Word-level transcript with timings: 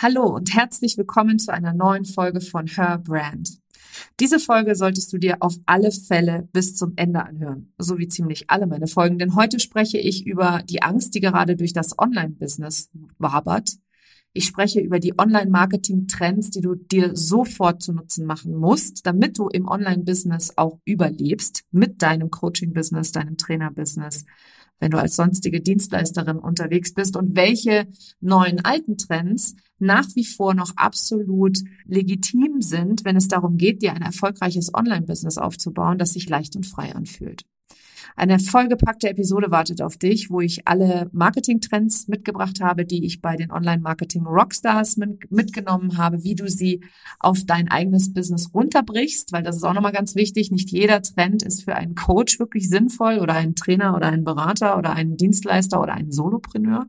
Hallo 0.00 0.28
und 0.32 0.54
herzlich 0.54 0.96
willkommen 0.96 1.40
zu 1.40 1.52
einer 1.52 1.74
neuen 1.74 2.04
Folge 2.04 2.40
von 2.40 2.68
Her 2.68 3.02
Brand. 3.02 3.58
Diese 4.20 4.38
Folge 4.38 4.76
solltest 4.76 5.12
du 5.12 5.18
dir 5.18 5.38
auf 5.40 5.56
alle 5.66 5.90
Fälle 5.90 6.48
bis 6.52 6.76
zum 6.76 6.92
Ende 6.94 7.24
anhören, 7.24 7.72
so 7.78 7.98
wie 7.98 8.06
ziemlich 8.06 8.48
alle 8.48 8.68
meine 8.68 8.86
Folgen, 8.86 9.18
denn 9.18 9.34
heute 9.34 9.58
spreche 9.58 9.98
ich 9.98 10.24
über 10.24 10.62
die 10.62 10.82
Angst, 10.82 11.16
die 11.16 11.20
gerade 11.20 11.56
durch 11.56 11.72
das 11.72 11.98
Online-Business 11.98 12.92
wabert. 13.18 13.70
Ich 14.32 14.44
spreche 14.44 14.78
über 14.78 15.00
die 15.00 15.18
Online-Marketing-Trends, 15.18 16.50
die 16.50 16.60
du 16.60 16.76
dir 16.76 17.16
sofort 17.16 17.82
zu 17.82 17.92
Nutzen 17.92 18.24
machen 18.24 18.54
musst, 18.54 19.04
damit 19.04 19.36
du 19.36 19.48
im 19.48 19.66
Online-Business 19.66 20.52
auch 20.54 20.78
überlebst 20.84 21.64
mit 21.72 22.02
deinem 22.02 22.30
Coaching-Business, 22.30 23.10
deinem 23.10 23.36
Trainer-Business 23.36 24.26
wenn 24.80 24.90
du 24.90 24.98
als 24.98 25.16
sonstige 25.16 25.60
Dienstleisterin 25.60 26.38
unterwegs 26.38 26.94
bist 26.94 27.16
und 27.16 27.36
welche 27.36 27.88
neuen 28.20 28.64
alten 28.64 28.96
Trends 28.96 29.56
nach 29.78 30.06
wie 30.14 30.24
vor 30.24 30.54
noch 30.54 30.72
absolut 30.76 31.58
legitim 31.86 32.60
sind, 32.60 33.04
wenn 33.04 33.16
es 33.16 33.28
darum 33.28 33.56
geht, 33.56 33.82
dir 33.82 33.92
ein 33.92 34.02
erfolgreiches 34.02 34.74
Online-Business 34.74 35.38
aufzubauen, 35.38 35.98
das 35.98 36.12
sich 36.12 36.28
leicht 36.28 36.56
und 36.56 36.66
frei 36.66 36.94
anfühlt. 36.94 37.44
Eine 38.18 38.40
vollgepackte 38.40 39.08
Episode 39.08 39.52
wartet 39.52 39.80
auf 39.80 39.96
dich, 39.96 40.28
wo 40.28 40.40
ich 40.40 40.66
alle 40.66 41.08
Marketing-Trends 41.12 42.08
mitgebracht 42.08 42.60
habe, 42.60 42.84
die 42.84 43.04
ich 43.04 43.20
bei 43.20 43.36
den 43.36 43.52
Online-Marketing-Rockstars 43.52 44.98
mitgenommen 45.30 45.96
habe, 45.98 46.24
wie 46.24 46.34
du 46.34 46.48
sie 46.48 46.80
auf 47.20 47.44
dein 47.46 47.70
eigenes 47.70 48.12
Business 48.12 48.50
runterbrichst, 48.52 49.32
weil 49.32 49.44
das 49.44 49.54
ist 49.54 49.62
auch 49.62 49.72
nochmal 49.72 49.92
ganz 49.92 50.16
wichtig. 50.16 50.50
Nicht 50.50 50.70
jeder 50.70 51.00
Trend 51.00 51.44
ist 51.44 51.62
für 51.62 51.76
einen 51.76 51.94
Coach 51.94 52.40
wirklich 52.40 52.68
sinnvoll 52.68 53.18
oder 53.18 53.34
einen 53.34 53.54
Trainer 53.54 53.94
oder 53.94 54.08
einen 54.08 54.24
Berater 54.24 54.76
oder 54.76 54.94
einen 54.94 55.16
Dienstleister 55.16 55.80
oder 55.80 55.94
einen 55.94 56.10
Solopreneur. 56.10 56.86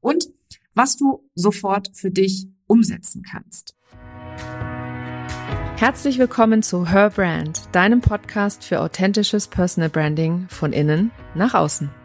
Und 0.00 0.31
was 0.74 0.96
du 0.96 1.28
sofort 1.34 1.90
für 1.94 2.10
dich 2.10 2.48
umsetzen 2.66 3.22
kannst. 3.22 3.76
Herzlich 5.76 6.18
willkommen 6.18 6.62
zu 6.62 6.90
Her 6.90 7.10
Brand, 7.10 7.62
deinem 7.72 8.00
Podcast 8.00 8.64
für 8.64 8.80
authentisches 8.80 9.48
Personal 9.48 9.90
Branding 9.90 10.46
von 10.48 10.72
innen 10.72 11.10
nach 11.34 11.54
außen. 11.54 11.90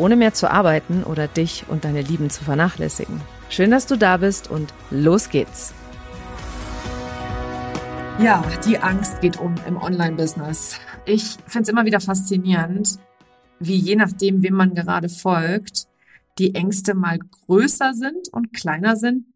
Ohne 0.00 0.16
mehr 0.16 0.32
zu 0.32 0.50
arbeiten 0.50 1.04
oder 1.04 1.28
dich 1.28 1.66
und 1.68 1.84
deine 1.84 2.00
Lieben 2.00 2.30
zu 2.30 2.42
vernachlässigen. 2.42 3.20
Schön, 3.50 3.70
dass 3.70 3.86
du 3.86 3.96
da 3.96 4.16
bist 4.16 4.50
und 4.50 4.72
los 4.90 5.28
geht's. 5.28 5.74
Ja, 8.18 8.42
die 8.64 8.78
Angst 8.78 9.20
geht 9.20 9.38
um 9.38 9.54
im 9.66 9.76
Online-Business. 9.76 10.80
Ich 11.04 11.36
finde 11.46 11.64
es 11.64 11.68
immer 11.68 11.84
wieder 11.84 12.00
faszinierend, 12.00 12.98
wie 13.58 13.76
je 13.76 13.94
nachdem, 13.94 14.42
wem 14.42 14.54
man 14.54 14.72
gerade 14.72 15.10
folgt, 15.10 15.86
die 16.38 16.54
Ängste 16.54 16.94
mal 16.94 17.18
größer 17.18 17.92
sind 17.92 18.30
und 18.32 18.54
kleiner 18.54 18.96
sind, 18.96 19.26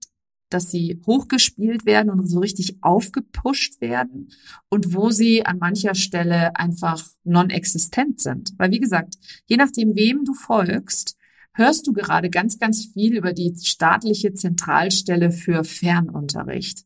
dass 0.55 0.71
sie 0.71 1.03
hochgespielt 1.05 1.85
werden 1.85 2.11
und 2.11 2.27
so 2.29 2.39
richtig 2.39 2.79
aufgepusht 2.81 3.81
werden 3.81 4.29
und 4.71 4.95
wo 4.95 5.11
sie 5.11 5.45
an 5.45 5.59
mancher 5.59 5.95
Stelle 5.95 6.57
einfach 6.57 7.05
non-existent 7.25 8.21
sind. 8.21 8.53
Weil 8.57 8.71
wie 8.71 8.81
gesagt, 8.81 9.17
je 9.47 9.57
nachdem, 9.57 9.97
wem 9.97 10.25
du 10.25 10.33
folgst, 10.33 11.17
hörst 11.55 11.87
du 11.87 11.93
gerade 11.93 12.31
ganz, 12.31 12.59
ganz 12.59 12.87
viel 12.87 13.17
über 13.17 13.33
die 13.33 13.55
staatliche 13.61 14.35
Zentralstelle 14.35 15.33
für 15.33 15.65
Fernunterricht, 15.65 16.85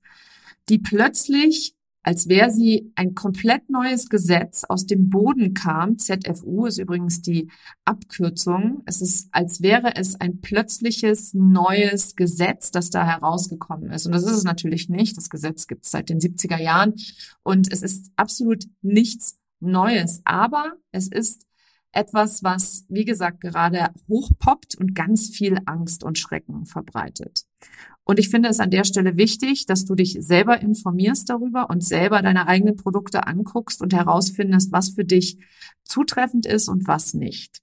die 0.69 0.79
plötzlich 0.79 1.75
als 2.03 2.29
wäre 2.29 2.51
sie 2.51 2.93
ein 2.95 3.15
komplett 3.15 3.69
neues 3.69 4.09
Gesetz 4.09 4.65
aus 4.65 4.87
dem 4.87 5.11
Boden 5.11 5.55
kam. 5.55 5.99
ZFU 5.99 6.67
ist 6.67 6.79
übrigens 6.79 7.23
die 7.23 7.51
Abkürzung. 7.85 8.83
Es 8.87 9.03
ist, 9.03 9.29
als 9.33 9.61
wäre 9.63 9.97
es 9.97 10.21
ein 10.21 10.41
plötzliches 10.41 11.35
neues 11.35 12.17
Gesetz, 12.17 12.71
das 12.71 12.91
da 12.91 13.05
herausgekommen 13.05 13.91
ist. 13.91 14.07
Und 14.07 14.13
das 14.13 14.25
ist 14.25 14.37
es 14.37 14.45
natürlich 14.45 14.89
nicht. 14.89 15.17
Das 15.17 15.29
Gesetz 15.29 15.67
gibt 15.67 15.85
es 15.85 15.91
seit 15.91 16.09
den 16.09 16.21
70er 16.21 16.61
Jahren 16.61 16.95
und 17.43 17.71
es 17.73 17.83
ist 17.83 18.11
absolut 18.17 18.65
nichts 18.81 19.39
Neues. 19.61 20.23
Aber 20.25 20.75
es 20.93 21.09
ist 21.09 21.45
etwas, 21.93 22.43
was, 22.43 22.85
wie 22.89 23.05
gesagt, 23.05 23.41
gerade 23.41 23.91
hochpoppt 24.09 24.77
und 24.77 24.95
ganz 24.95 25.31
viel 25.31 25.59
Angst 25.67 26.05
und 26.05 26.19
Schrecken 26.19 26.67
verbreitet. 26.67 27.45
Und 28.09 28.19
ich 28.19 28.31
finde 28.31 28.49
es 28.49 28.59
an 28.59 28.71
der 28.71 28.85
Stelle 28.85 29.17
wichtig, 29.17 29.67
dass 29.67 29.85
du 29.85 29.95
dich 29.95 30.17
selber 30.21 30.61
informierst 30.61 31.29
darüber 31.29 31.69
und 31.69 31.85
selber 31.85 32.23
deine 32.23 32.49
eigenen 32.49 32.77
Produkte 32.77 33.27
anguckst 33.27 33.83
und 33.83 33.93
herausfindest, 33.93 34.73
was 34.73 34.91
für 34.91 35.05
dich 35.05 35.39
zutreffend 35.85 36.47
ist 36.47 36.69
und 36.69 36.89
was 36.89 37.13
nicht. 37.13 37.61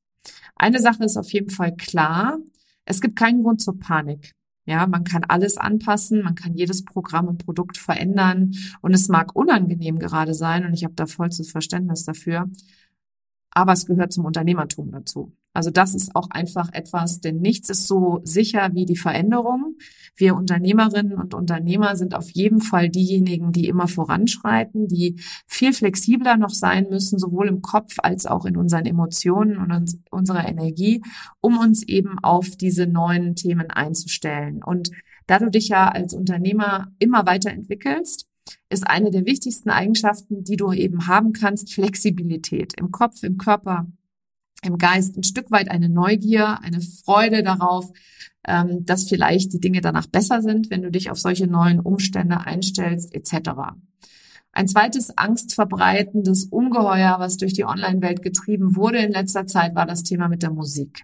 Eine 0.55 0.79
Sache 0.79 1.03
ist 1.03 1.17
auf 1.17 1.33
jeden 1.33 1.49
Fall 1.49 1.75
klar. 1.75 2.37
Es 2.85 3.01
gibt 3.01 3.15
keinen 3.15 3.41
Grund 3.41 3.59
zur 3.59 3.79
Panik. 3.79 4.33
Ja, 4.67 4.87
man 4.87 5.03
kann 5.03 5.23
alles 5.23 5.57
anpassen, 5.57 6.23
man 6.23 6.35
kann 6.35 6.55
jedes 6.55 6.85
Programm 6.85 7.27
und 7.27 7.43
Produkt 7.43 7.77
verändern 7.77 8.53
und 8.81 8.93
es 8.93 9.09
mag 9.09 9.35
unangenehm 9.35 9.99
gerade 9.99 10.33
sein 10.33 10.65
und 10.65 10.73
ich 10.73 10.83
habe 10.83 10.95
da 10.95 11.05
vollstes 11.05 11.51
Verständnis 11.51 12.03
dafür 12.03 12.49
aber 13.55 13.71
es 13.71 13.87
gehört 13.87 14.13
zum 14.13 14.25
Unternehmertum 14.25 14.91
dazu. 14.91 15.33
Also 15.55 15.71
das 15.71 15.95
ist 15.95 16.15
auch 16.15 16.29
einfach 16.31 16.71
etwas, 16.73 17.21
denn 17.21 17.37
nichts 17.37 17.69
ist 17.69 17.87
so 17.87 18.19
sicher 18.23 18.71
wie 18.73 18.85
die 18.85 18.97
Veränderung. 18.97 19.77
Wir 20.17 20.35
Unternehmerinnen 20.35 21.17
und 21.17 21.33
Unternehmer 21.33 21.95
sind 21.95 22.13
auf 22.13 22.29
jeden 22.31 22.59
Fall 22.59 22.89
diejenigen, 22.89 23.53
die 23.53 23.67
immer 23.67 23.87
voranschreiten, 23.87 24.87
die 24.87 25.19
viel 25.47 25.71
flexibler 25.71 26.35
noch 26.35 26.49
sein 26.49 26.87
müssen, 26.89 27.19
sowohl 27.19 27.47
im 27.47 27.61
Kopf 27.61 27.95
als 27.99 28.25
auch 28.25 28.45
in 28.45 28.57
unseren 28.57 28.85
Emotionen 28.85 29.57
und 29.57 29.97
unserer 30.11 30.47
Energie, 30.47 31.01
um 31.39 31.57
uns 31.57 31.83
eben 31.83 32.19
auf 32.19 32.49
diese 32.57 32.85
neuen 32.85 33.35
Themen 33.35 33.69
einzustellen. 33.71 34.61
Und 34.61 34.91
da 35.25 35.39
du 35.39 35.49
dich 35.49 35.69
ja 35.69 35.87
als 35.87 36.13
Unternehmer 36.13 36.91
immer 36.99 37.25
weiterentwickelst, 37.25 38.27
ist 38.69 38.87
eine 38.87 39.09
der 39.09 39.25
wichtigsten 39.25 39.69
Eigenschaften, 39.69 40.43
die 40.43 40.57
du 40.57 40.71
eben 40.71 41.07
haben 41.07 41.33
kannst, 41.33 41.73
Flexibilität 41.73 42.73
im 42.79 42.91
Kopf, 42.91 43.23
im 43.23 43.37
Körper, 43.37 43.87
im 44.65 44.77
Geist, 44.77 45.17
ein 45.17 45.23
Stück 45.23 45.51
weit 45.51 45.69
eine 45.69 45.89
Neugier, 45.89 46.59
eine 46.61 46.81
Freude 46.81 47.43
darauf, 47.43 47.91
ähm, 48.47 48.85
dass 48.85 49.07
vielleicht 49.07 49.53
die 49.53 49.59
Dinge 49.59 49.81
danach 49.81 50.07
besser 50.07 50.41
sind, 50.41 50.69
wenn 50.69 50.81
du 50.81 50.91
dich 50.91 51.09
auf 51.09 51.19
solche 51.19 51.47
neuen 51.47 51.79
Umstände 51.79 52.41
einstellst, 52.41 53.13
etc. 53.13 53.51
Ein 54.51 54.67
zweites 54.67 55.17
angstverbreitendes 55.17 56.45
Ungeheuer, 56.45 57.17
was 57.19 57.37
durch 57.37 57.53
die 57.53 57.65
Online-Welt 57.65 58.21
getrieben 58.21 58.75
wurde 58.75 58.99
in 58.99 59.11
letzter 59.11 59.47
Zeit, 59.47 59.75
war 59.75 59.85
das 59.85 60.03
Thema 60.03 60.29
mit 60.29 60.43
der 60.43 60.51
Musik. 60.51 61.03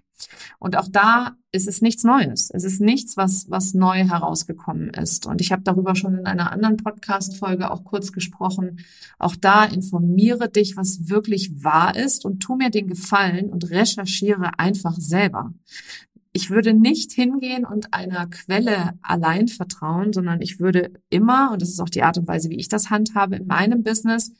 Und 0.58 0.76
auch 0.76 0.88
da 0.88 1.36
ist 1.50 1.68
es 1.68 1.82
nichts 1.82 2.04
Neues. 2.04 2.50
Es 2.52 2.64
ist 2.64 2.80
nichts, 2.80 3.16
was, 3.16 3.50
was 3.50 3.74
neu 3.74 4.04
herausgekommen 4.04 4.90
ist. 4.90 5.26
Und 5.26 5.40
ich 5.40 5.52
habe 5.52 5.62
darüber 5.62 5.94
schon 5.94 6.18
in 6.18 6.26
einer 6.26 6.52
anderen 6.52 6.76
Podcast-Folge 6.76 7.70
auch 7.70 7.84
kurz 7.84 8.12
gesprochen. 8.12 8.80
Auch 9.18 9.36
da 9.36 9.64
informiere 9.64 10.48
dich, 10.48 10.76
was 10.76 11.08
wirklich 11.08 11.62
wahr 11.62 11.96
ist 11.96 12.24
und 12.24 12.40
tu 12.40 12.56
mir 12.56 12.70
den 12.70 12.88
Gefallen 12.88 13.50
und 13.50 13.70
recherchiere 13.70 14.58
einfach 14.58 14.96
selber 14.96 15.52
ich 16.32 16.50
würde 16.50 16.72
nicht 16.72 17.12
hingehen 17.12 17.64
und 17.64 17.92
einer 17.92 18.26
Quelle 18.26 18.98
allein 19.02 19.48
vertrauen, 19.48 20.12
sondern 20.12 20.40
ich 20.40 20.60
würde 20.60 20.92
immer, 21.10 21.52
und 21.52 21.60
das 21.60 21.68
ist 21.68 21.80
auch 21.80 21.90
die 21.90 22.02
Art 22.02 22.16
und 22.16 22.26
Weise, 22.26 22.48
wie 22.48 22.58
ich 22.58 22.68
das 22.68 22.90
handhabe 22.90 23.36
in 23.36 23.46
meinem 23.46 23.82
Business, 23.82 24.32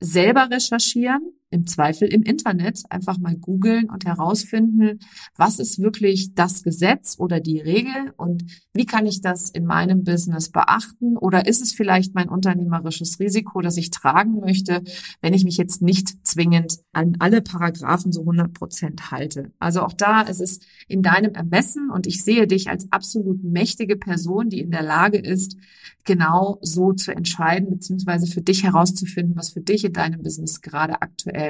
selber 0.00 0.50
recherchieren, 0.50 1.22
im 1.52 1.66
Zweifel 1.66 2.08
im 2.08 2.22
Internet 2.22 2.82
einfach 2.88 3.18
mal 3.18 3.36
googeln 3.36 3.90
und 3.90 4.06
herausfinden, 4.06 4.98
was 5.36 5.58
ist 5.58 5.80
wirklich 5.80 6.34
das 6.34 6.62
Gesetz 6.62 7.16
oder 7.18 7.40
die 7.40 7.60
Regel 7.60 8.12
und 8.16 8.44
wie 8.72 8.86
kann 8.86 9.06
ich 9.06 9.20
das 9.20 9.50
in 9.50 9.66
meinem 9.66 10.02
Business 10.02 10.50
beachten 10.50 11.16
oder 11.16 11.46
ist 11.46 11.62
es 11.62 11.72
vielleicht 11.72 12.14
mein 12.14 12.28
unternehmerisches 12.28 13.20
Risiko, 13.20 13.60
das 13.60 13.76
ich 13.76 13.90
tragen 13.90 14.40
möchte, 14.40 14.82
wenn 15.20 15.34
ich 15.34 15.44
mich 15.44 15.58
jetzt 15.58 15.82
nicht 15.82 16.26
zwingend 16.26 16.78
an 16.92 17.16
alle 17.18 17.42
Paragraphen 17.42 18.12
so 18.12 18.20
100 18.22 18.54
Prozent 18.54 19.10
halte. 19.10 19.52
Also 19.58 19.82
auch 19.82 19.92
da 19.92 20.22
ist 20.22 20.40
es 20.40 20.60
in 20.88 21.02
deinem 21.02 21.34
Ermessen 21.34 21.90
und 21.90 22.06
ich 22.06 22.24
sehe 22.24 22.46
dich 22.46 22.70
als 22.70 22.90
absolut 22.90 23.44
mächtige 23.44 23.96
Person, 23.96 24.48
die 24.48 24.60
in 24.60 24.70
der 24.70 24.82
Lage 24.82 25.18
ist, 25.18 25.56
genau 26.04 26.58
so 26.62 26.92
zu 26.92 27.12
entscheiden, 27.12 27.70
beziehungsweise 27.70 28.26
für 28.26 28.40
dich 28.40 28.64
herauszufinden, 28.64 29.36
was 29.36 29.50
für 29.50 29.60
dich 29.60 29.84
in 29.84 29.92
deinem 29.92 30.22
Business 30.22 30.60
gerade 30.60 31.00
aktuell 31.02 31.41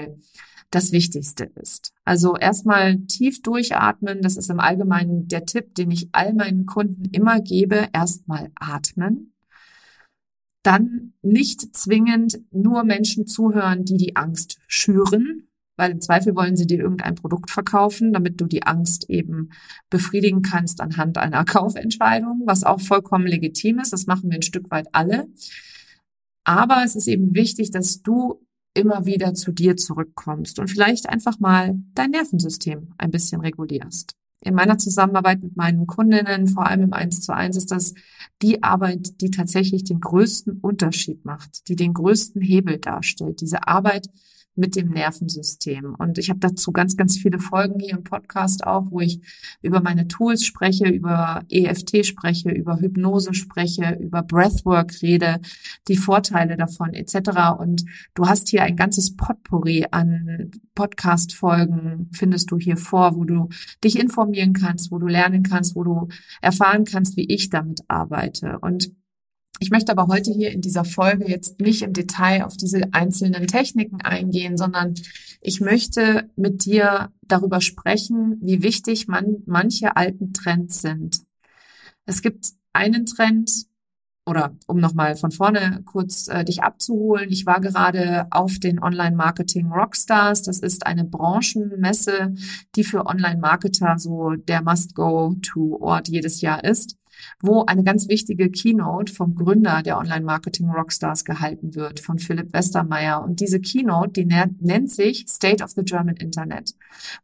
das 0.72 0.90
Wichtigste 0.90 1.44
ist. 1.44 1.92
Also 2.04 2.36
erstmal 2.36 2.98
tief 3.00 3.42
durchatmen. 3.42 4.22
Das 4.22 4.36
ist 4.36 4.50
im 4.50 4.58
Allgemeinen 4.58 5.28
der 5.28 5.44
Tipp, 5.44 5.74
den 5.74 5.90
ich 5.90 6.08
all 6.12 6.32
meinen 6.32 6.66
Kunden 6.66 7.04
immer 7.12 7.40
gebe. 7.40 7.88
Erstmal 7.92 8.50
atmen. 8.54 9.28
dann 10.64 11.12
nicht 11.22 11.74
zwingend 11.76 12.38
nur 12.52 12.84
Menschen 12.84 13.26
zuhören, 13.26 13.84
die 13.84 13.96
die 13.96 14.14
Angst 14.14 14.60
schüren, 14.68 15.48
weil 15.76 15.90
im 15.90 16.00
Zweifel 16.00 16.36
wollen 16.36 16.56
sie 16.56 16.68
dir 16.68 16.78
irgendein 16.78 17.16
Produkt 17.16 17.50
verkaufen, 17.50 18.12
damit 18.12 18.40
du 18.40 18.46
die 18.46 18.62
Angst 18.62 19.10
eben 19.10 19.50
befriedigen 19.90 20.42
kannst 20.42 20.80
anhand 20.80 21.18
einer 21.18 21.44
Kaufentscheidung, 21.56 22.42
was 22.46 22.62
auch 22.62 22.80
vollkommen 22.80 23.26
legitim 23.26 23.80
ist. 23.80 23.92
Das 23.92 24.06
machen 24.06 24.30
wir 24.30 24.38
ein 24.38 24.42
Stück 24.42 24.70
weit 24.70 24.86
alle. 24.92 25.26
Aber 26.44 26.82
es 26.84 26.94
ist 26.94 27.08
eben 27.08 27.34
wichtig, 27.34 27.72
dass 27.72 28.02
du 28.02 28.40
immer 28.74 29.06
wieder 29.06 29.34
zu 29.34 29.52
dir 29.52 29.76
zurückkommst 29.76 30.58
und 30.58 30.68
vielleicht 30.68 31.08
einfach 31.08 31.38
mal 31.38 31.78
dein 31.94 32.10
Nervensystem 32.10 32.94
ein 32.98 33.10
bisschen 33.10 33.40
regulierst. 33.40 34.14
In 34.44 34.54
meiner 34.54 34.76
Zusammenarbeit 34.76 35.42
mit 35.42 35.56
meinen 35.56 35.86
Kundinnen, 35.86 36.48
vor 36.48 36.66
allem 36.66 36.82
im 36.82 36.92
1 36.92 37.20
zu 37.20 37.32
1, 37.32 37.56
ist 37.56 37.70
das 37.70 37.94
die 38.42 38.62
Arbeit, 38.62 39.20
die 39.20 39.30
tatsächlich 39.30 39.84
den 39.84 40.00
größten 40.00 40.58
Unterschied 40.60 41.24
macht, 41.24 41.68
die 41.68 41.76
den 41.76 41.94
größten 41.94 42.42
Hebel 42.42 42.78
darstellt. 42.78 43.40
Diese 43.40 43.68
Arbeit, 43.68 44.08
mit 44.54 44.76
dem 44.76 44.90
Nervensystem. 44.90 45.94
Und 45.98 46.18
ich 46.18 46.28
habe 46.28 46.40
dazu 46.40 46.72
ganz, 46.72 46.96
ganz 46.96 47.16
viele 47.16 47.38
Folgen 47.38 47.80
hier 47.80 47.96
im 47.96 48.04
Podcast 48.04 48.66
auch, 48.66 48.90
wo 48.90 49.00
ich 49.00 49.20
über 49.62 49.80
meine 49.80 50.08
Tools 50.08 50.44
spreche, 50.44 50.88
über 50.88 51.42
EFT 51.48 52.04
spreche, 52.04 52.50
über 52.50 52.78
Hypnose 52.78 53.34
spreche, 53.34 53.98
über 54.00 54.22
Breathwork 54.22 55.00
rede, 55.02 55.40
die 55.88 55.96
Vorteile 55.96 56.56
davon 56.56 56.92
etc. 56.92 57.58
Und 57.58 57.84
du 58.14 58.26
hast 58.26 58.48
hier 58.48 58.62
ein 58.62 58.76
ganzes 58.76 59.16
Potpourri 59.16 59.86
an 59.90 60.50
Podcast-Folgen, 60.74 62.10
findest 62.12 62.50
du 62.50 62.58
hier 62.58 62.76
vor, 62.76 63.16
wo 63.16 63.24
du 63.24 63.48
dich 63.82 63.98
informieren 63.98 64.52
kannst, 64.52 64.90
wo 64.90 64.98
du 64.98 65.06
lernen 65.06 65.42
kannst, 65.42 65.74
wo 65.76 65.84
du 65.84 66.08
erfahren 66.40 66.84
kannst, 66.84 67.16
wie 67.16 67.26
ich 67.26 67.50
damit 67.50 67.80
arbeite. 67.88 68.58
Und 68.60 68.90
ich 69.58 69.70
möchte 69.70 69.92
aber 69.92 70.08
heute 70.08 70.32
hier 70.32 70.50
in 70.50 70.60
dieser 70.60 70.84
Folge 70.84 71.28
jetzt 71.28 71.60
nicht 71.60 71.82
im 71.82 71.92
Detail 71.92 72.44
auf 72.44 72.56
diese 72.56 72.92
einzelnen 72.92 73.46
Techniken 73.46 74.00
eingehen, 74.00 74.56
sondern 74.56 74.94
ich 75.40 75.60
möchte 75.60 76.30
mit 76.36 76.64
dir 76.64 77.12
darüber 77.22 77.60
sprechen, 77.60 78.38
wie 78.40 78.62
wichtig 78.62 79.08
man 79.08 79.42
manche 79.46 79.96
alten 79.96 80.32
Trends 80.32 80.80
sind. 80.80 81.20
Es 82.06 82.22
gibt 82.22 82.46
einen 82.72 83.06
Trend, 83.06 83.66
oder 84.24 84.56
um 84.66 84.78
nochmal 84.78 85.16
von 85.16 85.32
vorne 85.32 85.82
kurz 85.84 86.28
äh, 86.28 86.44
dich 86.44 86.62
abzuholen, 86.62 87.30
ich 87.30 87.44
war 87.44 87.60
gerade 87.60 88.26
auf 88.30 88.58
den 88.58 88.80
Online-Marketing 88.80 89.70
Rockstars. 89.72 90.42
Das 90.42 90.60
ist 90.60 90.86
eine 90.86 91.04
Branchenmesse, 91.04 92.34
die 92.76 92.84
für 92.84 93.06
Online-Marketer 93.06 93.98
so 93.98 94.30
der 94.30 94.62
Must-Go-to-Ort 94.62 96.08
jedes 96.08 96.40
Jahr 96.40 96.62
ist 96.62 96.96
wo 97.40 97.64
eine 97.64 97.84
ganz 97.84 98.08
wichtige 98.08 98.50
Keynote 98.50 99.12
vom 99.12 99.34
Gründer 99.34 99.82
der 99.82 99.98
Online-Marketing 99.98 100.70
Rockstars 100.70 101.24
gehalten 101.24 101.74
wird, 101.74 102.00
von 102.00 102.18
Philipp 102.18 102.52
Westermeier. 102.52 103.22
Und 103.22 103.40
diese 103.40 103.60
Keynote, 103.60 104.12
die 104.12 104.24
nennt 104.24 104.90
sich 104.90 105.26
State 105.28 105.62
of 105.62 105.70
the 105.70 105.82
German 105.84 106.16
Internet, 106.16 106.74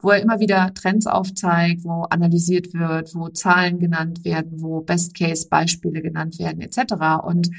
wo 0.00 0.10
er 0.10 0.20
immer 0.20 0.40
wieder 0.40 0.72
Trends 0.74 1.06
aufzeigt, 1.06 1.84
wo 1.84 2.02
analysiert 2.04 2.74
wird, 2.74 3.14
wo 3.14 3.28
Zahlen 3.28 3.78
genannt 3.78 4.24
werden, 4.24 4.60
wo 4.60 4.80
Best-Case-Beispiele 4.80 6.02
genannt 6.02 6.38
werden, 6.38 6.60
etc. 6.60 7.24
Und 7.24 7.50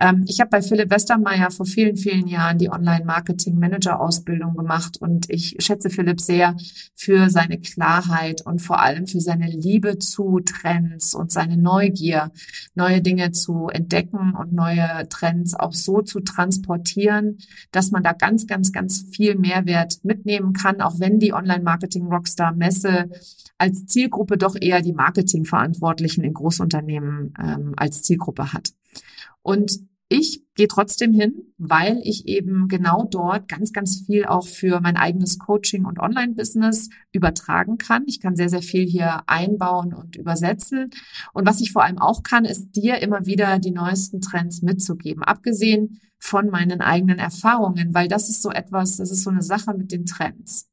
ähm, 0.00 0.24
ich 0.28 0.40
habe 0.40 0.50
bei 0.50 0.62
Philipp 0.62 0.90
Westermeier 0.90 1.50
vor 1.50 1.66
vielen, 1.66 1.96
vielen 1.96 2.26
Jahren 2.26 2.58
die 2.58 2.70
Online-Marketing-Manager-Ausbildung 2.70 4.54
gemacht 4.56 4.96
und 5.00 5.30
ich 5.30 5.56
schätze 5.58 5.90
Philipp 5.90 6.20
sehr 6.20 6.56
für 6.94 7.30
seine 7.30 7.58
Klarheit 7.58 8.44
und 8.44 8.60
vor 8.60 8.80
allem 8.80 9.06
für 9.06 9.20
seine 9.20 9.46
Liebe 9.48 9.98
zu 9.98 10.40
Trends 10.40 11.14
und 11.14 11.32
seine 11.32 11.56
Neugier, 11.56 12.30
neue 12.74 13.02
Dinge 13.02 13.32
zu 13.32 13.68
entdecken 13.68 14.34
und 14.38 14.52
neue 14.52 15.08
Trends 15.08 15.54
auch 15.54 15.72
so 15.72 16.02
zu 16.02 16.20
transportieren, 16.20 17.38
dass 17.72 17.90
man 17.90 18.02
da 18.02 18.12
ganz, 18.12 18.46
ganz, 18.46 18.72
ganz 18.72 19.04
viel 19.10 19.36
Mehrwert 19.36 20.04
mitnehmen 20.04 20.52
kann, 20.52 20.80
auch 20.80 21.00
wenn 21.00 21.18
die 21.18 21.32
Online-Marketing-Rockstar-Messe 21.32 23.10
als 23.58 23.86
Zielgruppe 23.86 24.38
doch 24.38 24.56
eher 24.60 24.82
die 24.82 24.92
Marketingverantwortlichen 24.92 26.24
in 26.24 26.34
Großunternehmen 26.34 27.34
ähm, 27.40 27.74
als 27.76 28.02
Zielgruppe 28.02 28.52
hat. 28.52 28.70
Und 29.48 29.80
ich 30.10 30.44
gehe 30.56 30.68
trotzdem 30.68 31.14
hin, 31.14 31.54
weil 31.56 32.02
ich 32.04 32.28
eben 32.28 32.68
genau 32.68 33.08
dort 33.10 33.48
ganz, 33.48 33.72
ganz 33.72 34.04
viel 34.04 34.26
auch 34.26 34.46
für 34.46 34.82
mein 34.82 34.98
eigenes 34.98 35.38
Coaching 35.38 35.86
und 35.86 35.98
Online-Business 35.98 36.90
übertragen 37.12 37.78
kann. 37.78 38.04
Ich 38.06 38.20
kann 38.20 38.36
sehr, 38.36 38.50
sehr 38.50 38.60
viel 38.60 38.84
hier 38.84 39.22
einbauen 39.26 39.94
und 39.94 40.16
übersetzen. 40.16 40.90
Und 41.32 41.46
was 41.46 41.62
ich 41.62 41.72
vor 41.72 41.82
allem 41.82 41.96
auch 41.96 42.22
kann, 42.22 42.44
ist 42.44 42.76
dir 42.76 42.98
immer 42.98 43.24
wieder 43.24 43.58
die 43.58 43.70
neuesten 43.70 44.20
Trends 44.20 44.60
mitzugeben, 44.60 45.22
abgesehen 45.22 45.98
von 46.18 46.50
meinen 46.50 46.82
eigenen 46.82 47.18
Erfahrungen, 47.18 47.94
weil 47.94 48.08
das 48.08 48.28
ist 48.28 48.42
so 48.42 48.50
etwas, 48.50 48.98
das 48.98 49.10
ist 49.10 49.22
so 49.22 49.30
eine 49.30 49.40
Sache 49.40 49.72
mit 49.72 49.92
den 49.92 50.04
Trends. 50.04 50.68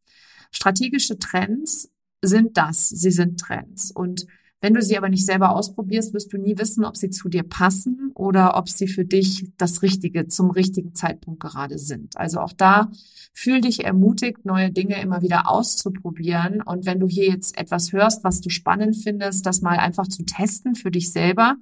Strategische 0.51 1.17
Trends 1.17 1.93
sind 2.21 2.57
das, 2.57 2.89
sie 2.89 3.11
sind 3.11 3.39
Trends. 3.39 3.91
Und 3.91 4.25
wenn 4.65 4.73
du 4.73 4.81
sie 4.81 4.97
aber 4.97 5.09
nicht 5.09 5.27
selber 5.27 5.51
ausprobierst, 5.51 6.15
wirst 6.15 6.33
du 6.33 6.39
nie 6.39 6.57
wissen, 6.57 6.85
ob 6.85 6.97
sie 6.97 7.11
zu 7.11 7.29
dir 7.29 7.43
passen 7.43 8.09
oder 8.15 8.57
ob 8.57 8.67
sie 8.67 8.87
für 8.87 9.05
dich 9.05 9.51
das 9.57 9.83
Richtige 9.83 10.27
zum 10.27 10.49
richtigen 10.49 10.95
Zeitpunkt 10.95 11.39
gerade 11.39 11.77
sind. 11.77 12.17
Also 12.17 12.39
auch 12.39 12.51
da 12.51 12.89
fühl 13.31 13.61
dich 13.61 13.85
ermutigt, 13.85 14.43
neue 14.43 14.71
Dinge 14.71 14.99
immer 14.99 15.21
wieder 15.21 15.47
auszuprobieren. 15.51 16.63
Und 16.63 16.87
wenn 16.87 16.99
du 16.99 17.07
hier 17.07 17.27
jetzt 17.27 17.55
etwas 17.59 17.93
hörst, 17.93 18.23
was 18.23 18.41
du 18.41 18.49
spannend 18.49 18.95
findest, 18.95 19.45
das 19.45 19.61
mal 19.61 19.77
einfach 19.77 20.07
zu 20.07 20.23
testen 20.25 20.73
für 20.73 20.89
dich 20.89 21.11
selber 21.11 21.57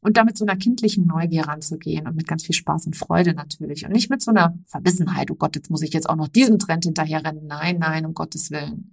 und 0.00 0.16
damit 0.16 0.36
so 0.36 0.44
einer 0.44 0.56
kindlichen 0.56 1.06
Neugier 1.06 1.42
ranzugehen 1.42 2.08
und 2.08 2.16
mit 2.16 2.26
ganz 2.26 2.44
viel 2.44 2.56
Spaß 2.56 2.86
und 2.86 2.96
Freude 2.96 3.32
natürlich 3.32 3.84
und 3.84 3.92
nicht 3.92 4.10
mit 4.10 4.22
so 4.22 4.32
einer 4.32 4.58
Verbissenheit, 4.66 5.30
oh 5.30 5.36
Gott, 5.36 5.54
jetzt 5.54 5.70
muss 5.70 5.82
ich 5.82 5.92
jetzt 5.92 6.10
auch 6.10 6.16
noch 6.16 6.26
diesem 6.26 6.58
Trend 6.58 6.82
hinterherrennen. 6.84 7.46
Nein, 7.46 7.78
nein, 7.78 8.06
um 8.06 8.14
Gottes 8.14 8.50
Willen. 8.50 8.92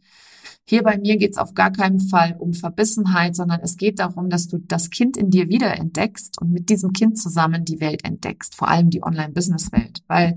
Hier 0.69 0.83
bei 0.83 0.97
mir 0.97 1.15
geht 1.15 1.31
es 1.31 1.37
auf 1.37 1.53
gar 1.53 1.71
keinen 1.71 2.01
Fall 2.01 2.35
um 2.37 2.53
Verbissenheit, 2.53 3.37
sondern 3.37 3.61
es 3.61 3.77
geht 3.77 3.99
darum, 3.99 4.29
dass 4.29 4.49
du 4.49 4.57
das 4.57 4.89
Kind 4.89 5.15
in 5.15 5.29
dir 5.29 5.47
wieder 5.47 5.73
entdeckst 5.77 6.41
und 6.41 6.51
mit 6.51 6.69
diesem 6.69 6.91
Kind 6.91 7.17
zusammen 7.17 7.63
die 7.63 7.79
Welt 7.79 8.03
entdeckst, 8.03 8.53
vor 8.53 8.67
allem 8.67 8.89
die 8.89 9.01
Online-Business-Welt, 9.01 10.03
weil 10.07 10.35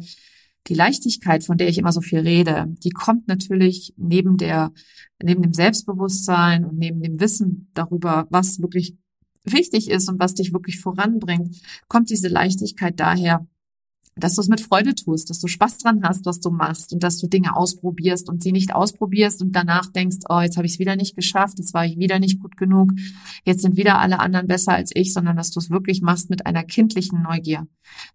die 0.68 0.74
Leichtigkeit, 0.74 1.42
von 1.42 1.58
der 1.58 1.68
ich 1.68 1.78
immer 1.78 1.90
so 1.90 2.00
viel 2.00 2.20
rede, 2.20 2.66
die 2.84 2.90
kommt 2.90 3.26
natürlich 3.26 3.92
neben 3.96 4.36
der, 4.36 4.70
neben 5.20 5.42
dem 5.42 5.52
Selbstbewusstsein 5.52 6.64
und 6.64 6.78
neben 6.78 7.02
dem 7.02 7.18
Wissen 7.18 7.68
darüber, 7.74 8.28
was 8.30 8.62
wirklich 8.62 8.96
wichtig 9.42 9.90
ist 9.90 10.08
und 10.08 10.20
was 10.20 10.34
dich 10.34 10.52
wirklich 10.52 10.78
voranbringt, 10.78 11.56
kommt 11.88 12.08
diese 12.08 12.28
Leichtigkeit 12.28 13.00
daher, 13.00 13.48
dass 14.16 14.34
du 14.34 14.40
es 14.40 14.48
mit 14.48 14.60
Freude 14.60 14.94
tust, 14.94 15.30
dass 15.30 15.40
du 15.40 15.46
Spaß 15.46 15.78
dran 15.78 16.02
hast, 16.02 16.26
was 16.26 16.40
du 16.40 16.50
machst 16.50 16.92
und 16.92 17.02
dass 17.02 17.18
du 17.18 17.26
Dinge 17.26 17.56
ausprobierst 17.56 18.28
und 18.28 18.42
sie 18.42 18.52
nicht 18.52 18.74
ausprobierst 18.74 19.42
und 19.42 19.52
danach 19.52 19.86
denkst, 19.86 20.18
oh, 20.28 20.40
jetzt 20.40 20.56
habe 20.56 20.66
ich 20.66 20.74
es 20.74 20.78
wieder 20.78 20.96
nicht 20.96 21.16
geschafft, 21.16 21.58
jetzt 21.58 21.74
war 21.74 21.84
ich 21.84 21.98
wieder 21.98 22.18
nicht 22.18 22.40
gut 22.40 22.56
genug, 22.56 22.92
jetzt 23.44 23.62
sind 23.62 23.76
wieder 23.76 23.98
alle 23.98 24.20
anderen 24.20 24.46
besser 24.46 24.72
als 24.72 24.90
ich, 24.94 25.12
sondern 25.12 25.36
dass 25.36 25.50
du 25.50 25.60
es 25.60 25.70
wirklich 25.70 26.02
machst 26.02 26.30
mit 26.30 26.46
einer 26.46 26.64
kindlichen 26.64 27.22
Neugier. 27.22 27.66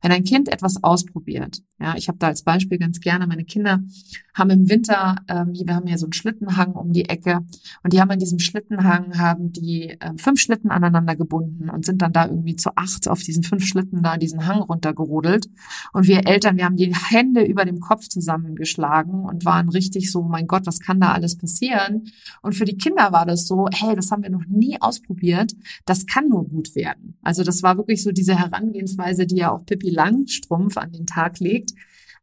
Wenn 0.02 0.12
ein 0.12 0.24
Kind 0.24 0.50
etwas 0.50 0.84
ausprobiert, 0.84 1.62
ja, 1.80 1.96
ich 1.96 2.08
habe 2.08 2.18
da 2.18 2.28
als 2.28 2.44
Beispiel 2.44 2.78
ganz 2.78 3.00
gerne, 3.00 3.28
meine 3.28 3.44
Kinder 3.44 3.80
haben 4.34 4.50
im 4.50 4.70
Winter, 4.70 5.18
ähm, 5.28 5.54
wir 5.54 5.76
haben 5.76 5.88
hier 5.88 5.98
so 5.98 6.06
einen 6.06 6.14
Schlittenhang 6.14 6.74
um 6.74 6.94
die 6.94 7.10
Ecke 7.10 7.42
und 7.84 7.94
die 7.94 8.00
haben 8.00 8.12
an 8.12 8.20
diesem 8.20 8.40
Schlittenhang, 8.40 9.18
haben 9.18 9.52
die 9.52 9.90
äh, 10.00 10.14
fünf 10.18 10.40
Schlitten 10.40 10.72
aneinander 10.72 11.16
gebunden 11.16 11.70
und 11.70 11.86
sind 11.86 12.02
dann 12.02 12.14
da 12.14 12.28
irgendwie 12.28 12.56
zu 12.56 12.76
acht 12.76 13.08
auf 13.08 13.22
diesen 13.22 13.44
fünf 13.44 13.66
Schlitten 13.66 14.04
da 14.04 14.18
diesen 14.18 14.46
Hang 14.46 14.62
runtergerodelt 14.62 15.48
und 15.94 16.08
wir 16.08 16.28
Eltern, 16.28 16.58
wir 16.58 16.66
haben 16.66 16.78
die 16.78 16.94
Hände 16.94 17.44
über 17.44 17.66
dem 17.66 17.80
Kopf 17.80 18.08
zusammengeschlagen 18.08 19.26
und 19.26 19.46
waren 19.46 19.70
richtig 19.70 20.12
so, 20.12 20.24
mein 20.24 20.48
Gott, 20.48 20.66
was 20.66 20.80
kann 20.80 21.00
da 21.00 21.14
alles 21.14 21.38
passieren? 21.38 22.12
Und 22.42 22.56
für 22.56 22.66
die 22.66 22.78
Kinder 22.78 23.12
war 23.12 23.26
das 23.26 23.48
so, 23.48 23.68
hey, 23.74 23.96
das 23.96 24.12
haben 24.12 24.24
wir 24.24 24.30
noch 24.30 24.46
nie 24.48 24.82
ausprobiert, 24.82 25.54
das 25.86 26.06
kann 26.06 26.30
nur 26.30 26.48
gut 26.48 26.76
werden. 26.76 27.18
Also 27.22 27.44
das 27.44 27.64
war 27.64 27.78
wirklich 27.78 28.04
so 28.04 28.12
diese 28.12 28.38
Herangehensweise, 28.38 29.26
die 29.26 29.38
ja 29.38 29.52
auch 29.52 29.66
Pippi 29.66 29.90
Langstrumpf 29.90 30.78
an 30.78 30.92
den 30.92 31.06
Tag 31.06 31.40
legt, 31.40 31.72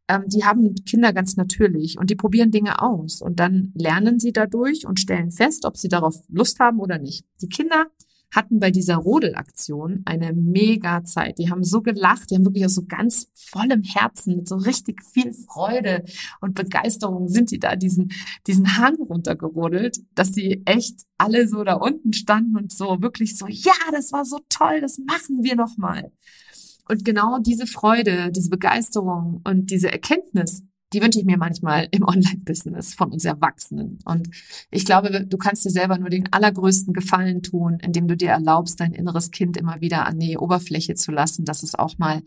ähm, 0.07 0.23
die 0.27 0.43
haben 0.43 0.75
Kinder 0.85 1.13
ganz 1.13 1.37
natürlich 1.37 1.97
und 1.97 2.09
die 2.09 2.15
probieren 2.15 2.51
Dinge 2.51 2.81
aus 2.81 3.21
und 3.21 3.39
dann 3.39 3.71
lernen 3.75 4.19
sie 4.19 4.33
dadurch 4.33 4.85
und 4.85 4.99
stellen 4.99 5.31
fest, 5.31 5.65
ob 5.65 5.77
sie 5.77 5.87
darauf 5.87 6.15
Lust 6.27 6.59
haben 6.59 6.79
oder 6.79 6.97
nicht. 6.97 7.25
Die 7.41 7.49
Kinder 7.49 7.87
hatten 8.33 8.59
bei 8.59 8.71
dieser 8.71 8.95
Rodelaktion 8.95 10.01
eine 10.05 10.33
mega 10.33 11.03
Zeit. 11.03 11.37
Die 11.37 11.49
haben 11.49 11.63
so 11.63 11.81
gelacht, 11.81 12.31
die 12.31 12.35
haben 12.35 12.45
wirklich 12.45 12.65
aus 12.65 12.75
so 12.75 12.85
ganz 12.85 13.29
vollem 13.33 13.83
Herzen, 13.83 14.37
mit 14.37 14.47
so 14.47 14.55
richtig 14.55 15.03
viel 15.03 15.33
Freude 15.33 16.03
und 16.41 16.55
Begeisterung 16.55 17.27
sind 17.27 17.49
sie 17.49 17.59
da 17.59 17.75
diesen, 17.75 18.11
diesen 18.47 18.77
Hang 18.77 18.95
runtergerodelt, 18.95 19.99
dass 20.15 20.33
sie 20.33 20.61
echt 20.65 21.01
alle 21.17 21.47
so 21.47 21.63
da 21.63 21.75
unten 21.75 22.13
standen 22.13 22.57
und 22.57 22.71
so 22.71 23.01
wirklich 23.01 23.37
so, 23.37 23.47
ja, 23.47 23.73
das 23.91 24.11
war 24.11 24.25
so 24.25 24.39
toll, 24.49 24.81
das 24.81 24.97
machen 24.97 25.43
wir 25.43 25.55
noch 25.55 25.77
mal. 25.77 26.11
Und 26.87 27.05
genau 27.05 27.39
diese 27.39 27.65
Freude, 27.65 28.31
diese 28.31 28.49
Begeisterung 28.49 29.41
und 29.45 29.71
diese 29.71 29.91
Erkenntnis, 29.91 30.63
die 30.93 31.01
wünsche 31.01 31.19
ich 31.19 31.25
mir 31.25 31.37
manchmal 31.37 31.87
im 31.91 32.03
Online-Business 32.03 32.93
von 32.93 33.11
uns 33.11 33.25
Erwachsenen. 33.25 33.99
Und 34.05 34.29
ich 34.71 34.85
glaube, 34.85 35.25
du 35.25 35.37
kannst 35.37 35.65
dir 35.65 35.69
selber 35.69 35.97
nur 35.97 36.09
den 36.09 36.31
allergrößten 36.31 36.93
Gefallen 36.93 37.41
tun, 37.41 37.79
indem 37.81 38.07
du 38.07 38.15
dir 38.15 38.29
erlaubst, 38.29 38.79
dein 38.79 38.93
inneres 38.93 39.31
Kind 39.31 39.57
immer 39.57 39.81
wieder 39.81 40.05
an 40.05 40.19
die 40.19 40.37
Oberfläche 40.37 40.95
zu 40.95 41.11
lassen, 41.11 41.45
dass 41.45 41.63
es 41.63 41.75
auch 41.75 41.97
mal 41.97 42.21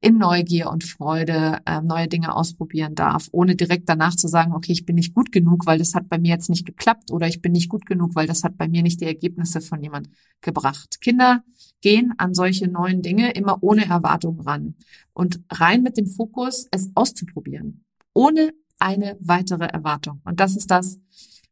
in 0.00 0.18
Neugier 0.18 0.70
und 0.70 0.84
Freude 0.84 1.58
äh, 1.66 1.80
neue 1.80 2.08
Dinge 2.08 2.34
ausprobieren 2.34 2.94
darf, 2.94 3.28
ohne 3.32 3.56
direkt 3.56 3.88
danach 3.88 4.16
zu 4.16 4.28
sagen, 4.28 4.52
okay, 4.52 4.72
ich 4.72 4.86
bin 4.86 4.96
nicht 4.96 5.14
gut 5.14 5.32
genug, 5.32 5.66
weil 5.66 5.78
das 5.78 5.94
hat 5.94 6.08
bei 6.08 6.18
mir 6.18 6.30
jetzt 6.30 6.50
nicht 6.50 6.66
geklappt 6.66 7.10
oder 7.10 7.26
ich 7.26 7.42
bin 7.42 7.52
nicht 7.52 7.68
gut 7.68 7.86
genug, 7.86 8.14
weil 8.14 8.26
das 8.26 8.44
hat 8.44 8.56
bei 8.56 8.68
mir 8.68 8.82
nicht 8.82 9.00
die 9.00 9.06
Ergebnisse 9.06 9.60
von 9.60 9.82
jemand 9.82 10.08
gebracht. 10.40 11.00
Kinder 11.00 11.42
gehen 11.80 12.14
an 12.18 12.34
solche 12.34 12.68
neuen 12.68 13.02
Dinge 13.02 13.32
immer 13.32 13.62
ohne 13.62 13.86
Erwartung 13.86 14.40
ran 14.40 14.74
und 15.12 15.40
rein 15.50 15.82
mit 15.82 15.96
dem 15.96 16.06
Fokus, 16.06 16.68
es 16.70 16.90
auszuprobieren 16.94 17.84
ohne 18.14 18.52
eine 18.78 19.16
weitere 19.20 19.66
Erwartung. 19.66 20.20
Und 20.24 20.40
das 20.40 20.56
ist 20.56 20.70
das, 20.70 20.98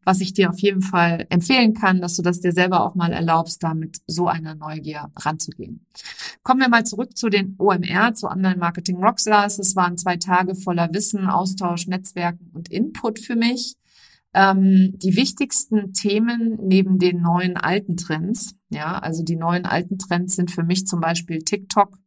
was 0.05 0.21
ich 0.21 0.33
dir 0.33 0.51
auf 0.51 0.59
jeden 0.59 0.81
Fall 0.81 1.27
empfehlen 1.29 1.75
kann, 1.75 2.01
dass 2.01 2.17
du 2.17 2.23
das 2.23 2.41
dir 2.41 2.53
selber 2.53 2.85
auch 2.85 2.95
mal 2.95 3.13
erlaubst, 3.13 3.63
da 3.63 3.75
mit 3.75 3.99
so 4.07 4.29
einer 4.29 4.55
Neugier 4.55 5.11
ranzugehen. 5.17 5.87
Kommen 6.43 6.61
wir 6.61 6.69
mal 6.69 6.87
zurück 6.87 7.17
zu 7.17 7.29
den 7.29 7.55
OMR, 7.59 8.15
zu 8.15 8.27
Online 8.29 8.57
Marketing 8.57 8.97
Rockstars. 8.97 9.59
Es 9.59 9.77
waren 9.77 9.99
zwei 9.99 10.17
Tage 10.17 10.55
voller 10.55 10.93
Wissen, 10.93 11.27
Austausch, 11.27 11.87
Netzwerken 11.87 12.51
und 12.55 12.71
Input 12.71 13.19
für 13.19 13.37
mich. 13.37 13.77
Ähm, 14.33 14.93
die 14.97 15.17
wichtigsten 15.17 15.93
Themen 15.93 16.59
neben 16.63 16.99
den 16.99 17.21
neuen 17.21 17.57
alten 17.57 17.97
Trends, 17.97 18.55
ja, 18.71 18.99
also 18.99 19.25
die 19.25 19.37
neuen 19.37 19.67
alten 19.67 19.99
Trends 19.99 20.37
sind 20.37 20.53
für 20.53 20.63
mich 20.63 20.87
zum 20.87 21.01
Beispiel 21.01 21.41
TikTok, 21.41 21.99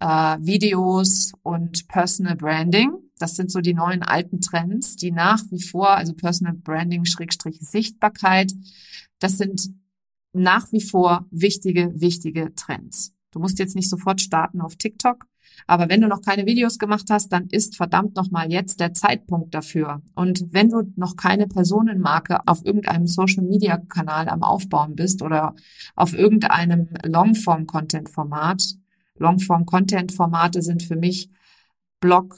äh, 0.00 0.36
Videos 0.40 1.32
und 1.42 1.86
Personal 1.86 2.34
Branding. 2.36 2.90
Das 3.18 3.36
sind 3.36 3.50
so 3.50 3.60
die 3.60 3.74
neuen 3.74 4.02
alten 4.02 4.40
Trends, 4.40 4.96
die 4.96 5.10
nach 5.10 5.42
wie 5.50 5.62
vor, 5.62 5.90
also 5.90 6.14
Personal 6.14 6.54
Branding 6.54 7.04
Schrägstrich 7.04 7.58
Sichtbarkeit, 7.60 8.52
das 9.18 9.38
sind 9.38 9.70
nach 10.32 10.70
wie 10.72 10.80
vor 10.80 11.26
wichtige, 11.30 12.00
wichtige 12.00 12.54
Trends. 12.54 13.12
Du 13.32 13.40
musst 13.40 13.58
jetzt 13.58 13.76
nicht 13.76 13.88
sofort 13.90 14.20
starten 14.20 14.60
auf 14.60 14.76
TikTok, 14.76 15.26
aber 15.66 15.88
wenn 15.88 16.00
du 16.00 16.08
noch 16.08 16.22
keine 16.22 16.46
Videos 16.46 16.78
gemacht 16.78 17.06
hast, 17.10 17.32
dann 17.32 17.48
ist 17.48 17.76
verdammt 17.76 18.16
nochmal 18.16 18.50
jetzt 18.50 18.80
der 18.80 18.94
Zeitpunkt 18.94 19.54
dafür. 19.54 20.02
Und 20.14 20.46
wenn 20.52 20.70
du 20.70 20.92
noch 20.96 21.16
keine 21.16 21.46
Personenmarke 21.46 22.46
auf 22.46 22.64
irgendeinem 22.64 23.06
Social 23.06 23.44
Media 23.44 23.76
Kanal 23.76 24.28
am 24.28 24.42
Aufbauen 24.42 24.94
bist 24.94 25.22
oder 25.22 25.54
auf 25.94 26.14
irgendeinem 26.14 26.88
Longform 27.04 27.66
Content 27.66 28.08
Format, 28.08 28.74
Longform 29.18 29.66
Content 29.66 30.12
Formate 30.12 30.62
sind 30.62 30.82
für 30.82 30.96
mich 30.96 31.30
Blog, 32.00 32.36